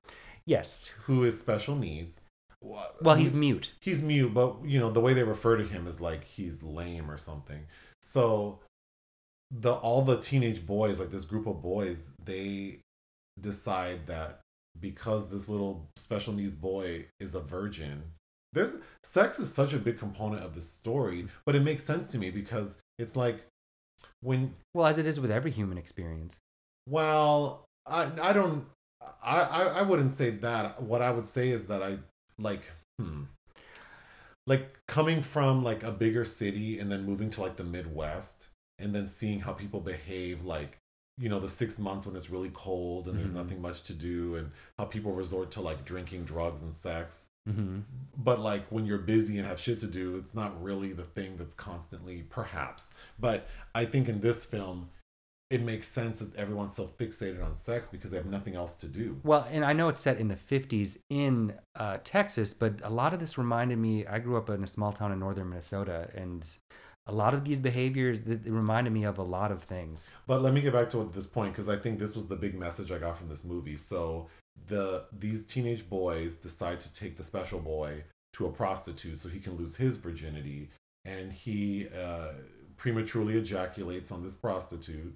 [0.45, 0.89] Yes.
[1.05, 2.23] who is special needs.
[2.61, 3.71] Well, he's mute.
[3.79, 7.09] he's mute, but you know the way they refer to him is like he's lame
[7.11, 7.61] or something.
[8.01, 8.59] So
[9.51, 12.79] the all the teenage boys, like this group of boys, they
[13.39, 14.41] decide that
[14.79, 18.03] because this little special needs boy is a virgin,
[18.53, 22.17] there's sex is such a big component of the story, but it makes sense to
[22.17, 23.45] me because it's like
[24.21, 26.37] when Well, as it is with every human experience.
[26.87, 28.65] well, I I don't
[29.23, 30.81] I I, I wouldn't say that.
[30.81, 31.97] What I would say is that I
[32.37, 32.63] like
[32.99, 33.23] hmm
[34.47, 38.49] like coming from like a bigger city and then moving to like the Midwest
[38.79, 40.77] and then seeing how people behave like
[41.17, 43.35] you know the six months when it's really cold and there's Mhm.
[43.35, 47.79] nothing much to do and how people resort to like drinking drugs and sex hmm
[48.17, 51.37] but like when you're busy and have shit to do it's not really the thing
[51.37, 54.89] that's constantly perhaps but i think in this film
[55.49, 58.87] it makes sense that everyone's so fixated on sex because they have nothing else to
[58.87, 62.89] do Well, and I know it's set in the 50s in uh, Texas, but a
[62.89, 64.05] lot of this reminded me.
[64.07, 66.47] I grew up in a small town in northern Minnesota, and
[67.05, 70.09] a lot of these behaviors that reminded me of a lot of things.
[70.25, 72.57] but let me get back to this point because i think this was the big
[72.57, 74.27] message i got from this movie so
[74.67, 79.39] the these teenage boys decide to take the special boy to a prostitute so he
[79.39, 80.69] can lose his virginity
[81.05, 82.29] and he uh,
[82.77, 85.15] prematurely ejaculates on this prostitute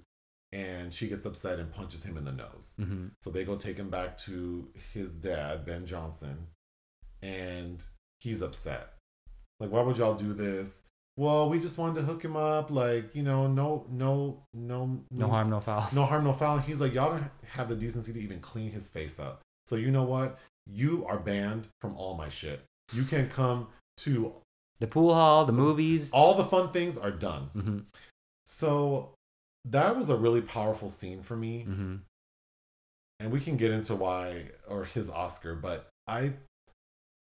[0.52, 3.76] and she gets upset and punches him in the nose hmm So they go take
[3.76, 6.46] him back to his dad, Ben Johnson,
[7.22, 7.84] and
[8.20, 8.94] he's upset.
[9.58, 10.80] Like, why would y'all do this?
[11.16, 12.70] Well, we just wanted to hook him up.
[12.70, 15.88] Like, you know, no, no, no, No harm, no foul.
[15.92, 16.58] no harm, no foul.
[16.68, 19.40] He's like, y'all don't have the decency to even clean his face up.
[19.66, 20.38] So you know what?
[20.66, 22.60] You are banned from all my shit.
[22.92, 24.32] You can't come to
[24.80, 26.10] The pool hall, the movies.
[26.12, 27.44] all the fun things are done.
[27.52, 27.78] hmm
[28.46, 29.14] So
[29.64, 31.62] that was a really powerful scene for me.
[31.62, 31.96] hmm
[33.18, 36.34] and we can get into why or his Oscar, but I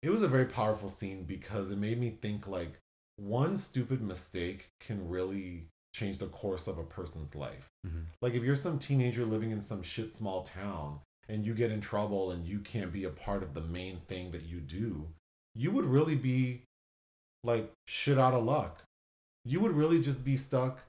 [0.02, 2.78] it was a very powerful scene because it made me think like
[3.16, 7.70] one stupid mistake can really change the course of a person's life.
[7.86, 8.04] Mhm.
[8.20, 11.80] Like if you're some teenager living in some shit small town and you get in
[11.80, 15.08] trouble and you can't be a part of the main thing that you do,
[15.54, 16.64] you would really be
[17.42, 18.82] like shit out of luck.
[19.44, 20.80] You would really just be stuck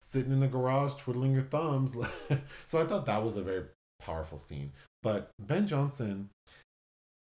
[0.00, 1.92] sitting in the garage twiddling your thumbs.
[2.66, 3.64] so I thought that was a very
[4.00, 4.72] powerful scene.
[5.02, 6.30] But Ben Johnson,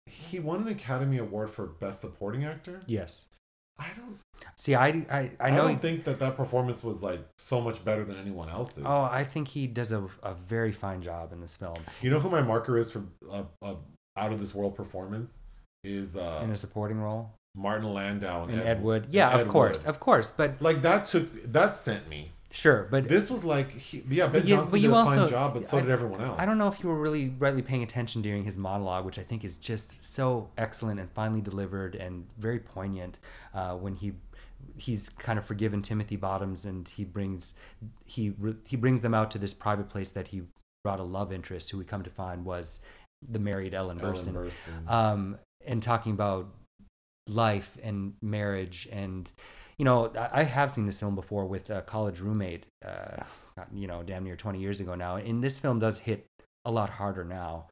[0.06, 2.82] he won an Academy Award for Best Supporting Actor.
[2.86, 3.26] Yes.
[3.78, 4.18] I don't.
[4.56, 8.04] See, I, I, I I, don't think that that performance was like so much better
[8.04, 8.84] than anyone else's.
[8.86, 12.18] oh, I think he does a, a very fine job in this film you know
[12.20, 13.76] who my marker is for a, a
[14.16, 15.38] out of this world performance
[15.84, 17.34] is uh, in a supporting role.
[17.54, 19.06] Martin Landau and, And Ed- Ed Wood.
[19.10, 19.88] Yeah, Ed of course, Wood.
[19.88, 20.30] of course.
[20.34, 22.32] But Like that took that sent me.
[22.56, 25.54] Sure, but This was like he, yeah, Ben you- Johnson did a also- fine job,
[25.54, 26.38] but so I- did everyone else.
[26.38, 29.22] I don't know if you were really rightly paying attention during his monologue, which I
[29.22, 33.18] think is just so excellent and finely delivered and very poignant
[33.54, 34.12] uh, when he
[34.74, 37.54] he's kind of forgiven Timothy Bottoms and he brings
[38.06, 38.34] he
[38.64, 40.42] he brings them out to this private place that he
[40.82, 42.80] brought a love interest who we come to find was
[43.28, 44.90] the married Ellen Ellen Burstyn Burstyn.
[44.90, 46.48] um, and talking about
[47.28, 49.30] life and marriage and
[49.78, 53.22] you know I, have seen this film before with a college roommate uh,
[53.72, 56.26] you know damn near 20 years ago now and this film does hit
[56.64, 57.66] a lot harder now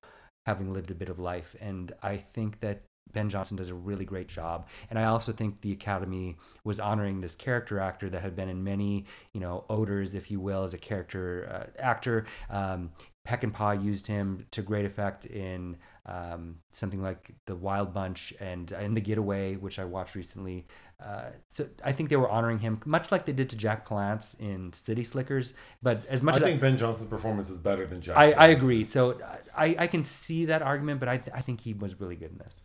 [0.47, 2.83] having lived a bit of life and i think that
[3.13, 7.21] ben johnson does a really great job and i also think the academy was honoring
[7.21, 10.75] this character actor that had been in many you know oaters if you will as
[10.75, 12.91] a character uh, actor um,
[13.27, 18.93] Peckinpah used him to great effect in um, something like The Wild Bunch and in
[18.93, 20.67] The Getaway, which I watched recently.
[21.03, 24.39] Uh, so I think they were honoring him much like they did to Jack Palance
[24.41, 25.53] in City Slickers.
[25.83, 28.17] But as much I as think Ben Johnson's performance is better than Jack.
[28.17, 28.85] I, I, I agree.
[28.85, 29.19] So
[29.57, 32.31] I, I can see that argument, but I, th- I think he was really good
[32.33, 32.63] in this.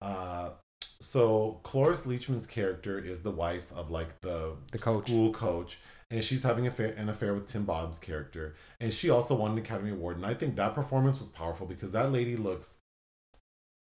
[0.00, 0.50] Uh,
[1.00, 5.06] so Cloris Leachman's character is the wife of like the The coach.
[5.06, 5.78] school coach,
[6.10, 9.58] and she's having affair, an affair with Tim Bob's character, and she also won an
[9.58, 10.16] Academy Award.
[10.16, 12.78] And I think that performance was powerful because that lady looks.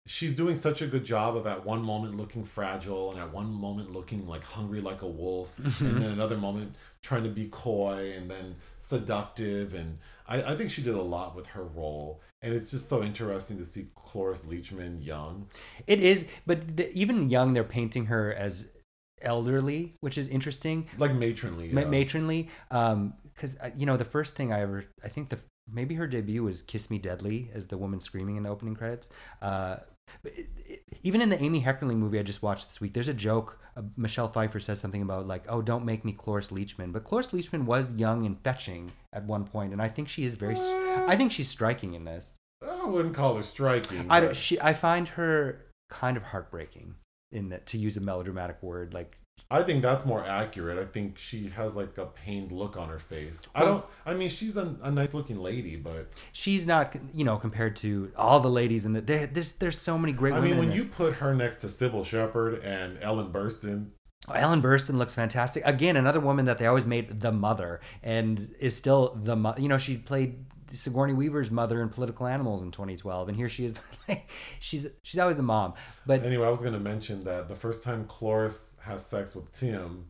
[0.05, 3.51] She's doing such a good job of at one moment looking fragile and at one
[3.51, 8.13] moment looking like hungry like a wolf, and then another moment trying to be coy
[8.15, 9.73] and then seductive.
[9.73, 9.97] And
[10.27, 12.21] I, I think she did a lot with her role.
[12.41, 15.47] And it's just so interesting to see Cloris Leachman young.
[15.87, 18.67] It is, but the, even young, they're painting her as
[19.21, 20.87] elderly, which is interesting.
[20.97, 21.69] Like matronly.
[21.69, 21.87] Ma- yeah.
[21.87, 25.39] matronly because uh, you know the first thing i ever i think the
[25.71, 29.09] maybe her debut was kiss me deadly as the woman screaming in the opening credits
[29.41, 29.92] uh, but it, it,
[31.01, 33.81] even in the amy heckerling movie i just watched this week there's a joke uh,
[33.97, 37.65] michelle pfeiffer says something about like oh don't make me cloris leachman but cloris leachman
[37.65, 41.15] was young and fetching at one point and i think she is very Uh, i
[41.15, 42.35] think she's striking in this
[42.65, 44.05] I wouldn't call her striking.
[44.09, 46.95] i but- don't she i find her kind of heartbreaking
[47.31, 49.17] in that to use a melodramatic word like
[49.53, 50.79] I think that's more accurate.
[50.79, 53.47] I think she has like a pained look on her face.
[53.53, 53.86] I don't.
[54.03, 58.11] I mean, she's a, a nice looking lady, but she's not you know compared to
[58.17, 60.53] all the ladies in the there, there's there's so many great women.
[60.53, 63.89] I mean, when you put her next to Cybill Shepherd and Ellen Burstyn,
[64.27, 65.61] oh, Ellen Burstyn looks fantastic.
[65.67, 69.61] Again, another woman that they always made the mother and is still the mother.
[69.61, 70.45] You know, she played
[70.78, 73.74] Sigourney Weaver's mother in Political Animals in 2012, and here she is.
[74.59, 75.74] she's she's always the mom.
[76.05, 79.51] But anyway, I was going to mention that the first time Cloris has sex with
[79.51, 80.07] Tim,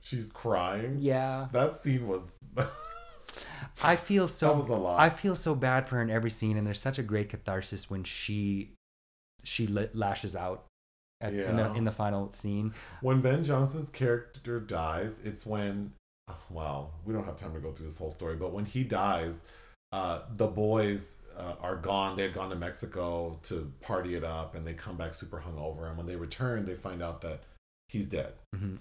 [0.00, 0.96] she's crying.
[0.98, 2.32] yeah, That scene was.
[3.82, 4.48] I feel so.
[4.48, 5.00] That was a lot.
[5.00, 7.88] I feel so bad for her in every scene, and there's such a great catharsis
[7.88, 8.74] when she
[9.44, 10.66] she lashes out
[11.20, 12.74] at, in the in the final scene.
[13.00, 15.92] when Ben Johnson's character dies, it's when.
[16.28, 18.84] Oh, well, we don't have time to go through this whole story, but when he
[18.84, 19.42] dies,
[19.92, 22.16] uh, the boys uh, are gone.
[22.16, 25.88] They had gone to Mexico to party it up, and they come back super hungover.
[25.88, 27.40] And when they return, they find out that
[27.88, 28.32] he's dead.
[28.54, 28.78] Mhm.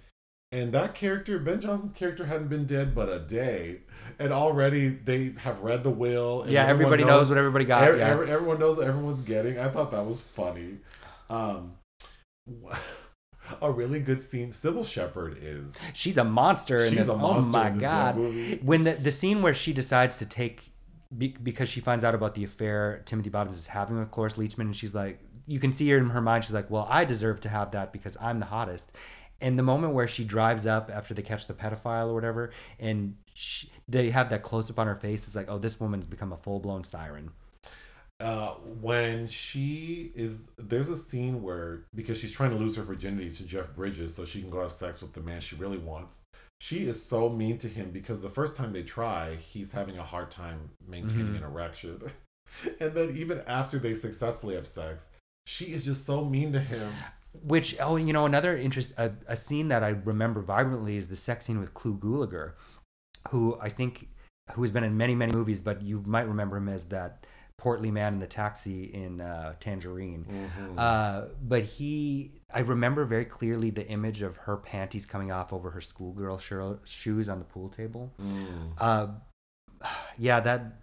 [0.52, 3.82] And that character, Ben Johnson's character, hadn't been dead but a day,
[4.18, 6.42] and already they have read the will.
[6.42, 7.84] And Yeah, everybody knows, what everybody got.
[7.84, 8.08] Every- yeah.
[8.10, 9.60] every- everyone knows what everyone's getting.
[9.60, 10.78] I thought that was funny.
[11.30, 11.74] Um,
[13.62, 14.52] a really good scene.
[14.52, 15.78] Cybill Shepherd is.
[15.94, 17.10] She's a monster in She's this.
[17.10, 18.18] oh my god!
[18.18, 18.58] movie.
[18.64, 20.72] When the the scene where she decides to take
[21.18, 24.62] be, because she finds out about the affair Timothy Bottoms is having with Cloris Leachman,
[24.62, 26.44] and she's like, you can see her in her mind.
[26.44, 28.92] She's like, well, I deserve to have that because I'm the hottest.
[29.42, 33.16] And the moment where she drives up after they catch the pedophile or whatever, and
[33.34, 36.34] she, they have that close up on her face, it's like, oh, this woman's become
[36.34, 37.32] a full blown siren.
[38.20, 43.32] Uh, when she is, there's a scene where because she's trying to lose her virginity
[43.32, 46.26] to Jeff Bridges so she can go have sex with the man she really wants.
[46.62, 50.04] She is so mean to him because the first time they try, he's having a
[50.04, 51.38] hard time maintaining Mhm.
[51.38, 52.02] an erection,
[52.80, 55.10] and then even after they successfully have sex,
[55.46, 56.94] she is just so mean to him.
[57.44, 61.16] Which oh, you know, another interest a, a scene that I remember vibrantly is the
[61.16, 62.54] sex scene with Clu Gulager,
[63.30, 64.10] who I think
[64.54, 67.26] who has been in many many movies, but you might remember him as that
[67.58, 70.26] portly man in the taxi in uh, Tangerine.
[70.26, 70.76] Mm-hmm.
[70.80, 75.70] Uh, but he, I remember very clearly the image of her panties coming off over
[75.70, 78.12] her schoolgirl sho- shoes on the pool table.
[78.22, 78.74] Mm.
[78.80, 79.08] Uh,
[80.18, 80.74] yeah, that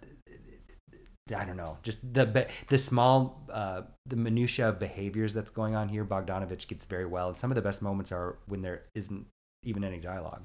[1.35, 1.77] I don't know.
[1.83, 6.05] Just the the small uh, the minutia of behaviors that's going on here.
[6.05, 9.25] Bogdanovich gets very well, and some of the best moments are when there isn't
[9.63, 10.43] even any dialogue.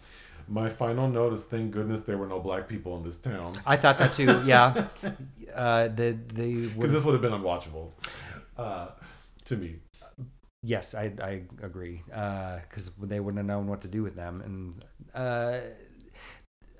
[0.49, 3.53] My final note is thank goodness there were no black people in this town.
[3.65, 4.43] I thought that too.
[4.45, 4.87] Yeah,
[5.55, 7.91] uh, the the Because this would have been unwatchable
[8.57, 8.89] uh,
[9.45, 9.77] to me.
[10.63, 12.03] Yes, I, I agree.
[12.07, 14.41] Because they wouldn't have known what to do with them.
[14.45, 14.85] And
[15.15, 15.61] uh,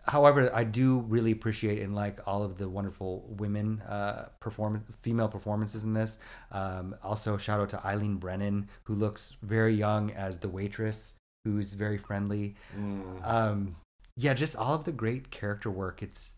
[0.07, 5.29] however, I do really appreciate and like all of the wonderful women uh, perform female
[5.29, 6.19] performances in this.
[6.53, 11.15] Um, also, shout out to Eileen Brennan, who looks very young as the waitress,
[11.45, 12.55] who's very friendly.
[12.79, 13.29] Mm.
[13.29, 13.77] Um,
[14.17, 16.03] yeah, just all of the great character work.
[16.03, 16.37] It's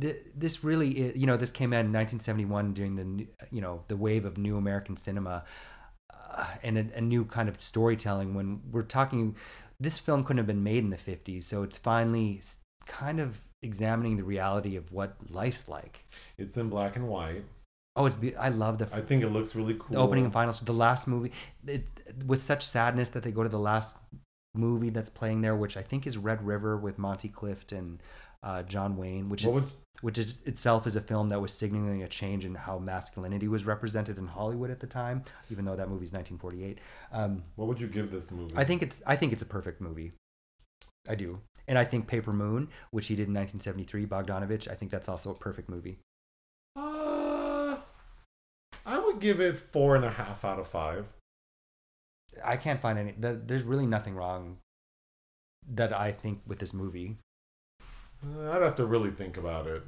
[0.00, 3.82] th- this really is, you know this came out in 1971 during the you know
[3.88, 5.44] the wave of new American cinema
[6.34, 8.34] uh, and a, a new kind of storytelling.
[8.34, 9.36] When we're talking,
[9.78, 12.40] this film couldn't have been made in the 50s, so it's finally
[12.86, 16.04] kind of examining the reality of what life's like.
[16.38, 17.44] It's in black and white.
[17.96, 19.88] Oh, it's be- I love the I think it looks really cool.
[19.90, 21.32] the opening and final the last movie
[21.66, 21.84] it,
[22.24, 23.98] with such sadness that they go to the last
[24.54, 28.00] movie that's playing there which i think is red river with monty clift and
[28.42, 29.72] uh, john wayne which What is would-
[30.02, 33.64] which is itself is a film that was signaling a change in how masculinity was
[33.66, 36.78] represented in hollywood at the time even though that movie's 1948
[37.12, 38.54] um, What would you give this movie?
[38.56, 40.12] i think it's i think it's a perfect movie
[41.08, 44.90] i do and i think paper moon which he did in 1973 bogdanovich i think
[44.90, 45.98] that's also a perfect movie
[46.76, 47.76] Uh,
[48.86, 51.04] I would give it four and a half out of five.
[52.44, 53.14] I can't find any.
[53.18, 54.56] There's really nothing wrong
[55.68, 57.18] that I think with this movie.
[58.24, 59.82] Uh, I'd have to really think about it.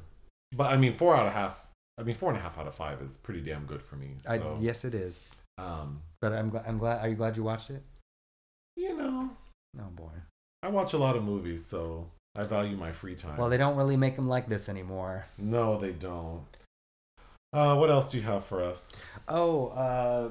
[0.55, 1.57] But I mean, four out of half.
[1.97, 4.11] I mean, four and a half out of five is pretty damn good for me.
[4.27, 5.29] I, So, yes, it is.
[5.57, 6.63] um, But I'm glad.
[6.67, 7.01] I'm glad.
[7.01, 7.83] Are you glad you watched it?
[8.75, 9.29] you know,
[9.79, 10.09] Oh boy.
[10.63, 13.37] I watch a lot of movies, so I value my free time.
[13.37, 15.25] Well, they don't really make them like this anymore.
[15.37, 16.45] no, they don't.
[17.51, 18.95] Uh, what else do you have for us?
[19.27, 20.29] Oh, uh,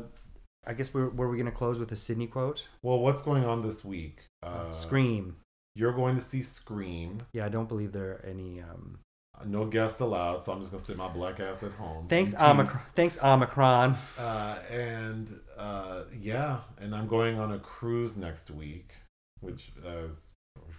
[0.67, 2.67] I guess we're, were we going to close with a Sidney quote?
[2.83, 4.25] Well, what's going on this week?
[4.43, 5.37] Uh, Scream.
[5.75, 7.19] You're going to see Scream.
[7.33, 8.61] Yeah, I don't believe there are any.
[8.61, 8.99] Um...
[9.47, 12.07] No guests allowed, so I'm just gonna sit my black ass at home.
[12.07, 12.81] Thanks, Omicron.
[12.95, 13.97] Thanks, Omicron.
[14.19, 18.93] Uh, and uh, yeah, and I'm going on a cruise next week,
[19.41, 20.35] which is,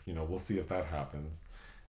[0.06, 1.42] you know, we'll see if that happens.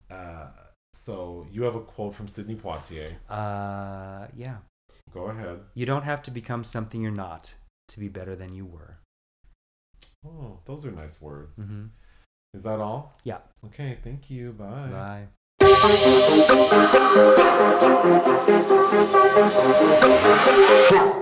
[0.09, 0.47] Uh,
[0.93, 3.13] so you have a quote from Sidney Poitier.
[3.29, 4.57] Uh, yeah.
[5.13, 5.59] Go ahead.
[5.75, 7.53] You don't have to become something you're not
[7.89, 8.97] to be better than you were.
[10.25, 11.59] Oh, those are nice words.
[11.59, 11.85] Mm-hmm.
[12.55, 13.13] Is that all?
[13.25, 13.39] Yeah.
[13.65, 14.53] Okay, thank you.
[14.53, 15.27] Bye.
[20.79, 21.17] Bye.